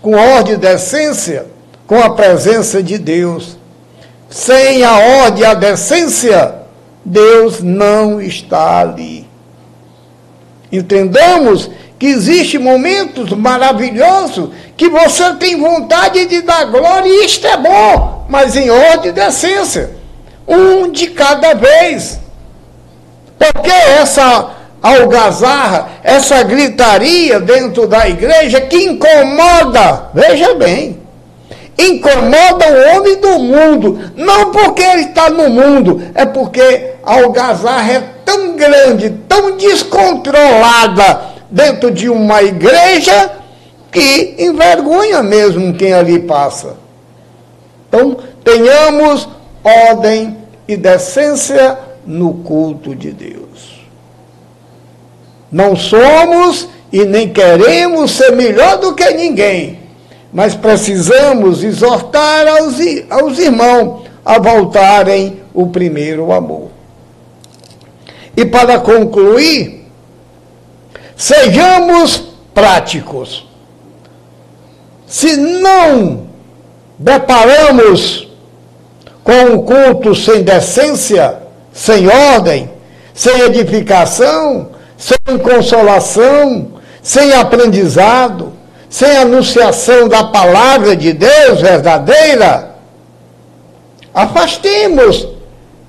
com 0.00 0.14
ordem 0.14 0.54
e 0.54 0.58
decência, 0.58 1.46
com 1.86 2.00
a 2.00 2.10
presença 2.10 2.82
de 2.82 2.98
Deus. 2.98 3.58
Sem 4.28 4.82
a 4.82 4.98
ordem 4.98 5.42
e 5.42 5.46
a 5.46 5.54
decência, 5.54 6.54
Deus 7.04 7.62
não 7.62 8.20
está 8.20 8.80
ali. 8.80 9.28
Entendamos 10.70 11.70
que 12.02 12.08
existem 12.08 12.58
momentos 12.58 13.30
maravilhosos 13.30 14.48
que 14.76 14.88
você 14.88 15.34
tem 15.34 15.56
vontade 15.56 16.26
de 16.26 16.42
dar 16.42 16.64
glória 16.64 17.08
e 17.08 17.26
isto 17.26 17.46
é 17.46 17.56
bom, 17.56 18.26
mas 18.28 18.56
em 18.56 18.68
ordem 18.68 19.10
e 19.10 19.12
decência. 19.12 19.90
Um 20.48 20.90
de 20.90 21.10
cada 21.10 21.54
vez. 21.54 22.18
Porque 23.38 23.70
essa 23.70 24.50
algazarra, 24.82 25.90
essa 26.02 26.42
gritaria 26.42 27.38
dentro 27.38 27.86
da 27.86 28.08
igreja 28.08 28.60
que 28.62 28.78
incomoda, 28.78 30.10
veja 30.12 30.56
bem, 30.56 30.98
incomoda 31.78 32.66
o 32.66 32.96
homem 32.96 33.20
do 33.20 33.38
mundo, 33.38 34.10
não 34.16 34.50
porque 34.50 34.82
ele 34.82 35.02
está 35.02 35.30
no 35.30 35.48
mundo, 35.48 36.02
é 36.16 36.26
porque 36.26 36.94
a 37.06 37.14
algazarra 37.20 37.92
é 37.92 38.02
tão 38.24 38.56
grande, 38.56 39.10
tão 39.28 39.56
descontrolada 39.56 41.30
dentro 41.52 41.90
de 41.90 42.08
uma 42.08 42.42
igreja 42.42 43.30
que 43.92 44.36
envergonha 44.38 45.22
mesmo 45.22 45.74
quem 45.74 45.92
ali 45.92 46.20
passa. 46.20 46.76
Então, 47.88 48.16
tenhamos 48.42 49.28
ordem 49.62 50.38
e 50.66 50.76
decência 50.78 51.78
no 52.06 52.32
culto 52.34 52.96
de 52.96 53.12
Deus. 53.12 53.82
Não 55.50 55.76
somos 55.76 56.66
e 56.90 57.04
nem 57.04 57.28
queremos 57.28 58.12
ser 58.12 58.32
melhor 58.32 58.78
do 58.78 58.94
que 58.94 59.10
ninguém, 59.10 59.78
mas 60.32 60.54
precisamos 60.54 61.62
exortar 61.62 62.48
aos, 62.48 62.76
aos 63.10 63.38
irmãos 63.38 64.04
a 64.24 64.38
voltarem 64.38 65.40
o 65.52 65.66
primeiro 65.66 66.32
amor. 66.32 66.70
E 68.34 68.46
para 68.46 68.78
concluir, 68.78 69.81
sejamos 71.22 72.20
práticos. 72.52 73.46
Se 75.06 75.36
não 75.36 76.26
deparamos 76.98 78.28
com 79.22 79.32
um 79.52 79.62
culto 79.62 80.16
sem 80.16 80.42
decência, 80.42 81.38
sem 81.72 82.08
ordem, 82.08 82.68
sem 83.14 83.40
edificação, 83.42 84.70
sem 84.98 85.38
consolação, 85.38 86.72
sem 87.00 87.32
aprendizado, 87.34 88.52
sem 88.90 89.16
anunciação 89.18 90.08
da 90.08 90.24
palavra 90.24 90.96
de 90.96 91.12
Deus 91.12 91.60
verdadeira, 91.60 92.74
afastemos 94.12 95.28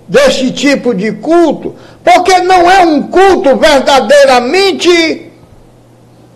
deste 0.07 0.51
tipo 0.51 0.93
de 0.93 1.11
culto, 1.13 1.75
porque 2.03 2.39
não 2.39 2.69
é 2.69 2.85
um 2.85 3.03
culto 3.03 3.55
verdadeiramente 3.55 5.31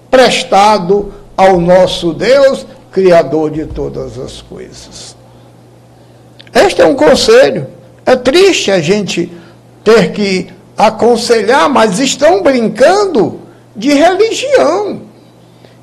prestado 0.09 1.13
ao 1.35 1.59
nosso 1.59 2.13
Deus, 2.13 2.65
Criador 2.91 3.51
de 3.51 3.65
todas 3.65 4.17
as 4.17 4.41
coisas. 4.41 5.15
Este 6.53 6.81
é 6.81 6.85
um 6.85 6.95
conselho. 6.95 7.67
É 8.05 8.15
triste 8.15 8.71
a 8.71 8.79
gente 8.79 9.31
ter 9.83 10.11
que 10.13 10.47
aconselhar, 10.77 11.69
mas 11.69 11.99
estão 11.99 12.41
brincando 12.41 13.39
de 13.75 13.93
religião. 13.93 15.01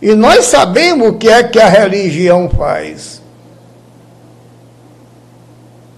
E 0.02 0.14
nós 0.14 0.46
sabemos 0.46 1.08
o 1.08 1.12
que 1.14 1.28
é 1.28 1.42
que 1.44 1.60
a 1.60 1.68
religião 1.68 2.48
faz. 2.50 3.22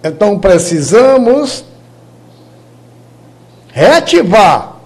Então 0.05 0.39
precisamos 0.39 1.65
reativar 3.77 4.77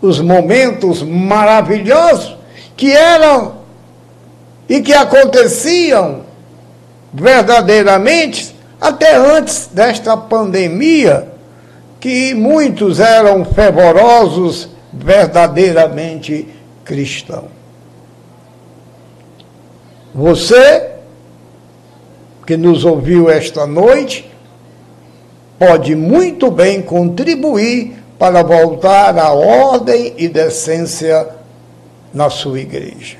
os 0.00 0.20
momentos 0.20 1.02
maravilhosos 1.02 2.36
que 2.76 2.92
eram 2.92 3.56
e 4.68 4.80
que 4.80 4.92
aconteciam 4.94 6.20
verdadeiramente 7.12 8.54
até 8.80 9.16
antes 9.16 9.66
desta 9.72 10.16
pandemia, 10.16 11.32
que 11.98 12.32
muitos 12.32 13.00
eram 13.00 13.44
fervorosos, 13.44 14.68
verdadeiramente 14.92 16.48
cristãos. 16.84 17.50
Você 20.14 20.90
que 22.46 22.56
nos 22.56 22.84
ouviu 22.84 23.28
esta 23.28 23.66
noite 23.66 24.32
pode 25.58 25.94
muito 25.94 26.50
bem 26.50 26.82
contribuir 26.82 27.96
para 28.18 28.42
voltar 28.42 29.18
à 29.18 29.32
ordem 29.32 30.14
e 30.16 30.28
decência 30.28 31.28
na 32.12 32.30
sua 32.30 32.60
igreja. 32.60 33.18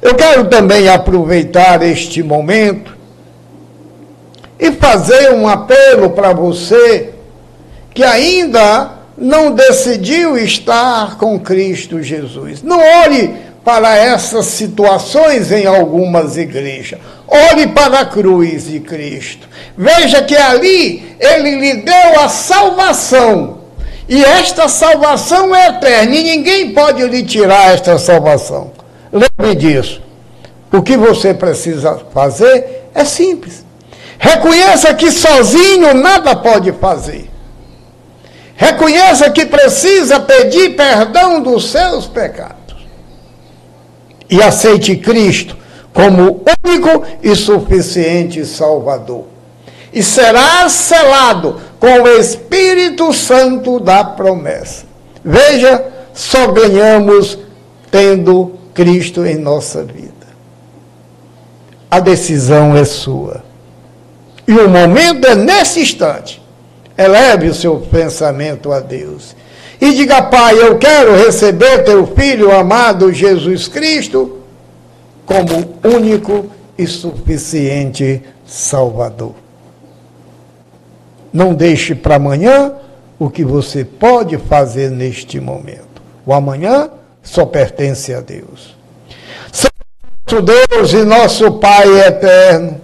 Eu 0.00 0.14
quero 0.14 0.48
também 0.48 0.88
aproveitar 0.88 1.82
este 1.82 2.22
momento 2.22 2.96
e 4.58 4.72
fazer 4.72 5.32
um 5.32 5.46
apelo 5.46 6.10
para 6.10 6.32
você 6.32 7.10
que 7.94 8.02
ainda 8.02 8.90
não 9.16 9.52
decidiu 9.52 10.36
estar 10.36 11.18
com 11.18 11.38
Cristo 11.38 12.02
Jesus. 12.02 12.62
Não 12.62 12.80
olhe 12.80 13.34
para 13.64 13.96
essas 13.96 14.46
situações 14.46 15.52
em 15.52 15.66
algumas 15.66 16.36
igrejas. 16.36 16.98
Olhe 17.26 17.68
para 17.68 18.00
a 18.00 18.06
cruz 18.06 18.66
de 18.66 18.80
Cristo. 18.80 19.48
Veja 19.76 20.22
que 20.22 20.36
ali 20.36 21.16
ele 21.18 21.56
lhe 21.56 21.74
deu 21.82 22.20
a 22.20 22.28
salvação. 22.28 23.62
E 24.08 24.22
esta 24.22 24.68
salvação 24.68 25.54
é 25.54 25.68
eterna. 25.68 26.14
E 26.14 26.22
ninguém 26.22 26.72
pode 26.72 27.02
lhe 27.06 27.22
tirar 27.22 27.72
esta 27.72 27.98
salvação. 27.98 28.72
Lembre 29.12 29.54
disso. 29.54 30.02
O 30.72 30.82
que 30.82 30.96
você 30.96 31.32
precisa 31.32 32.00
fazer 32.12 32.88
é 32.94 33.04
simples. 33.04 33.64
Reconheça 34.18 34.94
que 34.94 35.10
sozinho 35.10 35.94
nada 35.94 36.36
pode 36.36 36.72
fazer. 36.72 37.28
Reconheça 38.54 39.30
que 39.30 39.44
precisa 39.44 40.20
pedir 40.20 40.76
perdão 40.76 41.42
dos 41.42 41.70
seus 41.70 42.06
pecados. 42.06 42.86
E 44.30 44.40
aceite 44.40 44.96
Cristo 44.96 45.56
como 45.92 46.42
único 46.64 47.04
e 47.22 47.34
suficiente 47.34 48.44
Salvador. 48.46 49.26
E 49.92 50.02
será 50.02 50.68
selado 50.68 51.60
com 51.78 52.02
o 52.02 52.08
Espírito 52.08 53.12
Santo 53.12 53.78
da 53.78 54.02
promessa. 54.02 54.86
Veja, 55.22 55.84
só 56.14 56.48
ganhamos 56.48 57.38
tendo 57.90 58.54
Cristo 58.72 59.26
em 59.26 59.36
nossa 59.36 59.84
vida. 59.84 60.12
A 61.90 62.00
decisão 62.00 62.74
é 62.74 62.86
sua. 62.86 63.44
E 64.48 64.52
o 64.52 64.68
momento 64.68 65.26
é 65.26 65.34
nesse 65.34 65.80
instante. 65.80 66.42
Eleve 66.96 67.48
o 67.48 67.54
seu 67.54 67.76
pensamento 67.78 68.72
a 68.72 68.80
Deus. 68.80 69.36
E 69.80 69.92
diga, 69.92 70.22
Pai, 70.22 70.58
eu 70.58 70.78
quero 70.78 71.16
receber 71.16 71.84
teu 71.84 72.06
Filho 72.06 72.50
amado 72.50 73.12
Jesus 73.12 73.68
Cristo 73.68 74.41
como 75.26 75.74
único 75.84 76.50
e 76.76 76.86
suficiente 76.86 78.22
Salvador. 78.46 79.34
Não 81.32 81.54
deixe 81.54 81.94
para 81.94 82.16
amanhã 82.16 82.74
o 83.18 83.30
que 83.30 83.44
você 83.44 83.84
pode 83.84 84.36
fazer 84.36 84.90
neste 84.90 85.40
momento. 85.40 86.02
O 86.26 86.32
amanhã 86.32 86.90
só 87.22 87.46
pertence 87.46 88.12
a 88.12 88.20
Deus. 88.20 88.76
Nosso 90.26 90.42
Deus 90.42 90.92
e 90.92 91.04
nosso 91.04 91.52
Pai 91.52 92.06
eterno, 92.06 92.80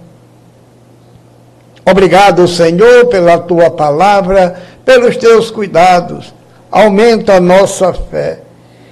obrigado, 1.83 2.47
Senhor, 2.47 3.07
pela 3.07 3.39
tua 3.39 3.71
palavra, 3.71 4.61
pelos 4.85 5.17
teus 5.17 5.49
cuidados. 5.49 6.33
Aumenta 6.71 7.35
a 7.35 7.39
nossa 7.39 7.91
fé. 7.91 8.41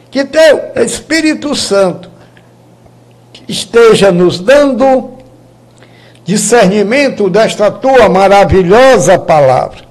Que 0.09 0.25
teu 0.25 0.71
Espírito 0.83 1.53
Santo 1.55 2.09
esteja 3.47 4.11
nos 4.11 4.39
dando 4.39 5.11
discernimento 6.25 7.29
desta 7.29 7.71
tua 7.71 8.09
maravilhosa 8.09 9.17
palavra. 9.17 9.87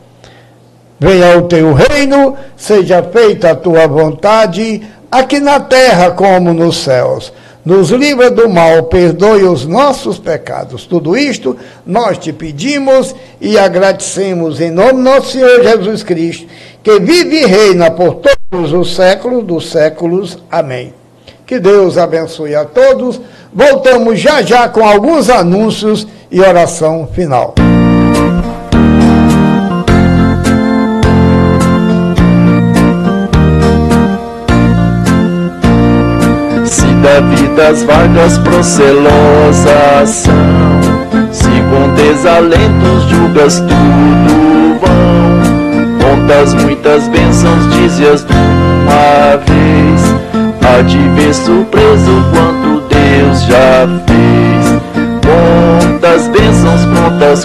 Venha 0.98 1.38
o 1.38 1.42
teu 1.42 1.72
reino, 1.72 2.36
seja 2.56 3.02
feita 3.02 3.50
a 3.50 3.56
tua 3.56 3.86
vontade 3.86 4.82
aqui 5.10 5.40
na 5.40 5.60
terra 5.60 6.10
como 6.10 6.52
nos 6.52 6.78
céus. 6.78 7.32
Nos 7.64 7.90
livra 7.90 8.30
do 8.30 8.48
mal, 8.48 8.84
perdoe 8.84 9.42
os 9.42 9.66
nossos 9.66 10.18
pecados. 10.18 10.86
Tudo 10.86 11.16
isto 11.16 11.56
nós 11.84 12.16
te 12.16 12.32
pedimos 12.32 13.14
e 13.40 13.58
agradecemos 13.58 14.60
em 14.60 14.70
nome 14.70 14.92
do 14.92 14.98
nosso 14.98 15.32
Senhor 15.32 15.64
Jesus 15.64 16.02
Cristo, 16.04 16.46
que 16.82 17.00
vive 17.00 17.42
e 17.42 17.46
reina 17.46 17.90
por 17.90 18.20
todos 18.50 18.72
os 18.72 18.94
séculos 18.94 19.44
dos 19.44 19.68
séculos. 19.68 20.38
Amém. 20.48 21.05
Que 21.46 21.60
Deus 21.60 21.96
abençoe 21.96 22.54
a 22.54 22.64
todos. 22.64 23.20
Voltamos 23.52 24.18
já 24.18 24.42
já 24.42 24.68
com 24.68 24.84
alguns 24.84 25.30
anúncios 25.30 26.06
e 26.30 26.40
oração 26.40 27.08
final. 27.12 27.54
das 37.56 37.82
vagas 37.84 38.38
procelosas 38.38 40.10
são 40.10 40.32
Se 41.32 41.48
com 41.48 41.94
desalentos 41.94 43.02
julgas 43.08 43.60
tudo 43.60 44.78
vão 44.80 45.96
Com 45.98 46.26
Quantas 46.26 46.54
muitas 46.54 47.08
bênçãos 47.08 47.72
dizias 47.72 48.24
de 48.24 48.32
uma 48.32 49.36
vez 49.36 49.65
Há 50.68 50.82
de 50.82 50.98
ver 50.98 51.32
surpreso 51.32 52.24
quanto 52.32 52.82
Deus 52.88 53.42
já 53.44 53.86
fez. 54.04 54.82
Quantas 55.22 56.26
bênçãos 56.26 56.84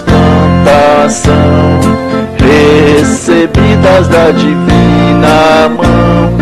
quantas 0.00 1.12
são 1.12 1.80
Recebidas 2.36 4.08
da 4.08 4.32
divina 4.32 5.68
mão. 5.68 6.34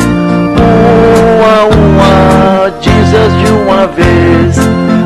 Uma 1.37 1.53
a 1.53 1.67
uma 1.67 2.71
dizes 2.81 3.33
de 3.45 3.53
uma 3.53 3.87
vez. 3.87 4.57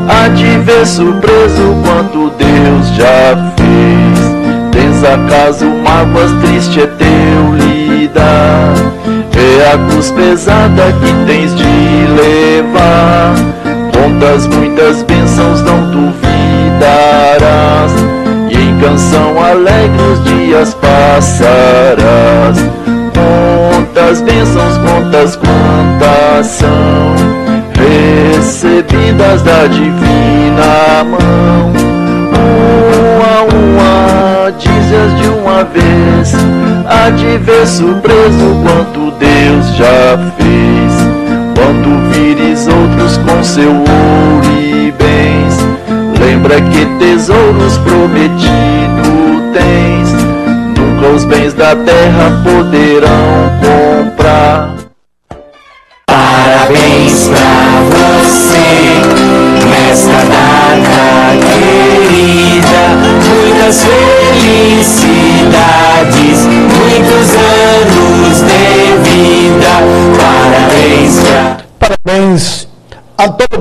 Há 0.08 0.28
de 0.28 0.56
ver 0.58 0.86
surpreso 0.86 1.74
quanto 1.84 2.30
Deus 2.36 2.88
já 2.94 3.52
fez. 3.56 4.70
Tens 4.70 5.02
acaso 5.02 5.66
mágoas, 5.66 6.30
triste 6.40 6.82
é 6.82 6.86
teu 6.86 7.54
lidar 7.56 8.74
É 9.36 9.72
a 9.72 9.78
cruz 9.78 10.10
pesada 10.10 10.92
que 11.00 11.12
tens 11.26 11.54
de 11.54 11.64
levar. 11.64 13.34
Contas 13.92 14.46
muitas 14.46 15.02
bênçãos 15.02 15.62
não 15.62 15.90
duvidarás. 15.90 16.32
E 18.50 18.56
em 18.56 18.78
canção 18.80 19.42
alegre 19.42 20.02
os 20.12 20.24
dias 20.24 20.74
passarás. 20.74 22.58
Contas 23.14 24.20
bênçãos, 24.20 24.78
contas 24.78 25.36
quantas 25.36 26.46
são 26.46 27.34
Recebidas 27.74 29.42
da 29.42 29.66
divina 29.66 31.04
mão. 31.04 31.72
Uma 33.16 33.26
a 33.26 33.42
uma 33.42 34.50
dizes 34.52 35.20
de 35.20 35.28
uma 35.28 35.64
vez 35.64 36.34
Há 36.86 37.10
de 37.10 37.38
ver 37.38 37.66
surpreso 37.66 38.56
quanto 38.62 39.03
Deus 39.18 39.76
já 39.76 40.18
fez 40.36 40.92
Quando 41.54 42.10
vires 42.12 42.66
outros 42.66 43.16
com 43.18 43.42
seu 43.42 43.70
ouro 43.70 44.60
e 44.60 44.92
bens. 44.92 45.58
Lembra 46.18 46.60
que 46.60 46.86
tesouros 46.98 47.78
prometido 47.78 49.52
tens 49.52 50.12
Nunca 50.76 51.08
os 51.08 51.24
bens 51.24 51.54
da 51.54 51.74
terra 51.76 52.42
poderão 52.44 53.50
comprar 53.60 54.73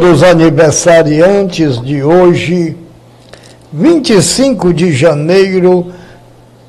a 0.04 0.06
todos 0.06 0.18
os 0.18 0.24
aniversariantes 0.24 1.82
de 1.82 2.04
hoje, 2.04 2.76
25 3.72 4.74
de 4.74 4.92
janeiro 4.92 5.94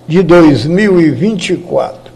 de 0.07 0.23
2024. 0.23 2.13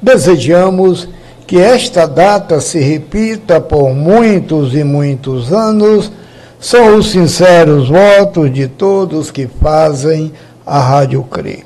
Desejamos 0.00 1.08
que 1.44 1.58
esta 1.58 2.06
data 2.06 2.60
se 2.60 2.78
repita 2.78 3.60
por 3.60 3.90
muitos 3.90 4.74
e 4.74 4.84
muitos 4.84 5.52
anos. 5.52 6.12
São 6.60 6.96
os 6.96 7.10
sinceros 7.10 7.88
votos 7.88 8.52
de 8.52 8.68
todos 8.68 9.32
que 9.32 9.48
fazem 9.60 10.32
a 10.64 10.78
Rádio 10.78 11.24
CRE. 11.24 11.64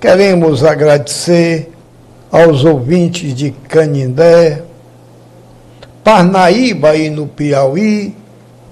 Queremos 0.00 0.62
agradecer 0.62 1.72
aos 2.30 2.64
ouvintes 2.64 3.34
de 3.34 3.50
Canindé, 3.68 4.62
Parnaíba 6.04 6.90
aí 6.90 7.08
no 7.08 7.26
Piauí, 7.28 8.14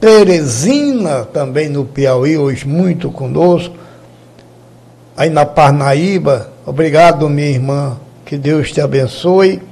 Teresina 0.01 1.27
também 1.27 1.69
no 1.69 1.85
Piauí, 1.85 2.37
hoje 2.37 2.67
muito 2.67 3.11
conosco, 3.11 3.77
aí 5.17 5.29
na 5.31 5.45
Parnaíba. 5.45 6.51
Obrigado, 6.67 7.29
minha 7.29 7.51
irmã, 7.51 7.99
que 8.25 8.37
Deus 8.37 8.73
te 8.73 8.81
abençoe. 8.81 9.63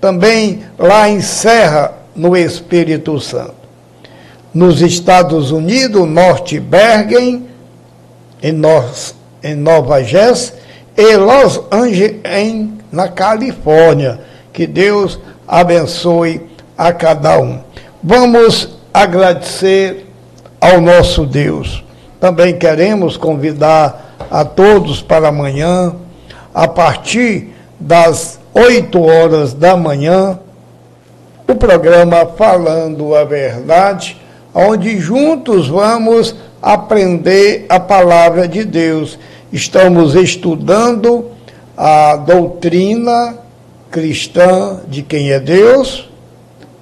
Também 0.00 0.64
lá 0.78 1.08
em 1.08 1.20
Serra, 1.20 1.92
no 2.14 2.36
Espírito 2.36 3.18
Santo. 3.20 3.54
Nos 4.52 4.82
Estados 4.82 5.50
Unidos, 5.50 6.08
Norte 6.08 6.58
Bergen, 6.58 7.46
em, 8.42 8.60
em 9.42 9.54
Nova 9.54 10.02
Jersey, 10.02 10.54
e 10.96 11.16
Los 11.16 11.62
Angeles, 11.70 12.16
em, 12.24 12.78
na 12.90 13.08
Califórnia. 13.08 14.20
Que 14.52 14.66
Deus 14.66 15.20
abençoe 15.46 16.42
a 16.78 16.92
cada 16.92 17.40
um. 17.40 17.58
Vamos 18.00 18.78
agradecer 18.94 20.06
ao 20.60 20.80
nosso 20.80 21.26
Deus. 21.26 21.84
Também 22.20 22.56
queremos 22.56 23.16
convidar 23.16 24.16
a 24.30 24.44
todos 24.44 25.02
para 25.02 25.28
amanhã, 25.28 25.94
a 26.54 26.68
partir 26.68 27.54
das 27.80 28.38
8 28.54 29.00
horas 29.00 29.52
da 29.54 29.76
manhã, 29.76 30.38
o 31.46 31.54
programa 31.54 32.26
Falando 32.26 33.14
a 33.14 33.24
Verdade, 33.24 34.20
onde 34.54 34.98
juntos 34.98 35.68
vamos 35.68 36.34
aprender 36.60 37.66
a 37.68 37.80
palavra 37.80 38.46
de 38.46 38.64
Deus. 38.64 39.18
Estamos 39.52 40.14
estudando 40.14 41.26
a 41.76 42.16
doutrina 42.16 43.36
cristã 43.90 44.80
de 44.88 45.02
quem 45.02 45.30
é 45.30 45.40
Deus, 45.40 46.07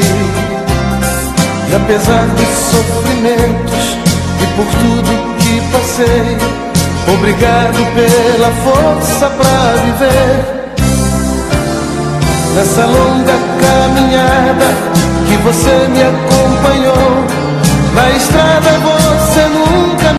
E 1.70 1.76
apesar 1.76 2.26
dos 2.28 2.47
sofrimentos 2.72 3.74
e 3.74 3.76
por 4.58 4.66
tudo 4.66 5.38
que 5.38 5.62
passei. 5.72 6.38
Obrigado 7.14 7.78
pela 7.95 8.51
força 8.66 9.30
pra 9.30 9.58
viver. 9.86 10.58
Nessa 12.55 12.86
longa 12.86 13.38
caminhada 13.62 14.68
que 15.28 15.38
você 15.43 15.88
me 15.89 16.01
acompanhou. 16.01 17.26
Na 17.93 18.10
estrada 18.12 18.72
você 18.89 19.41
nunca 19.47 20.14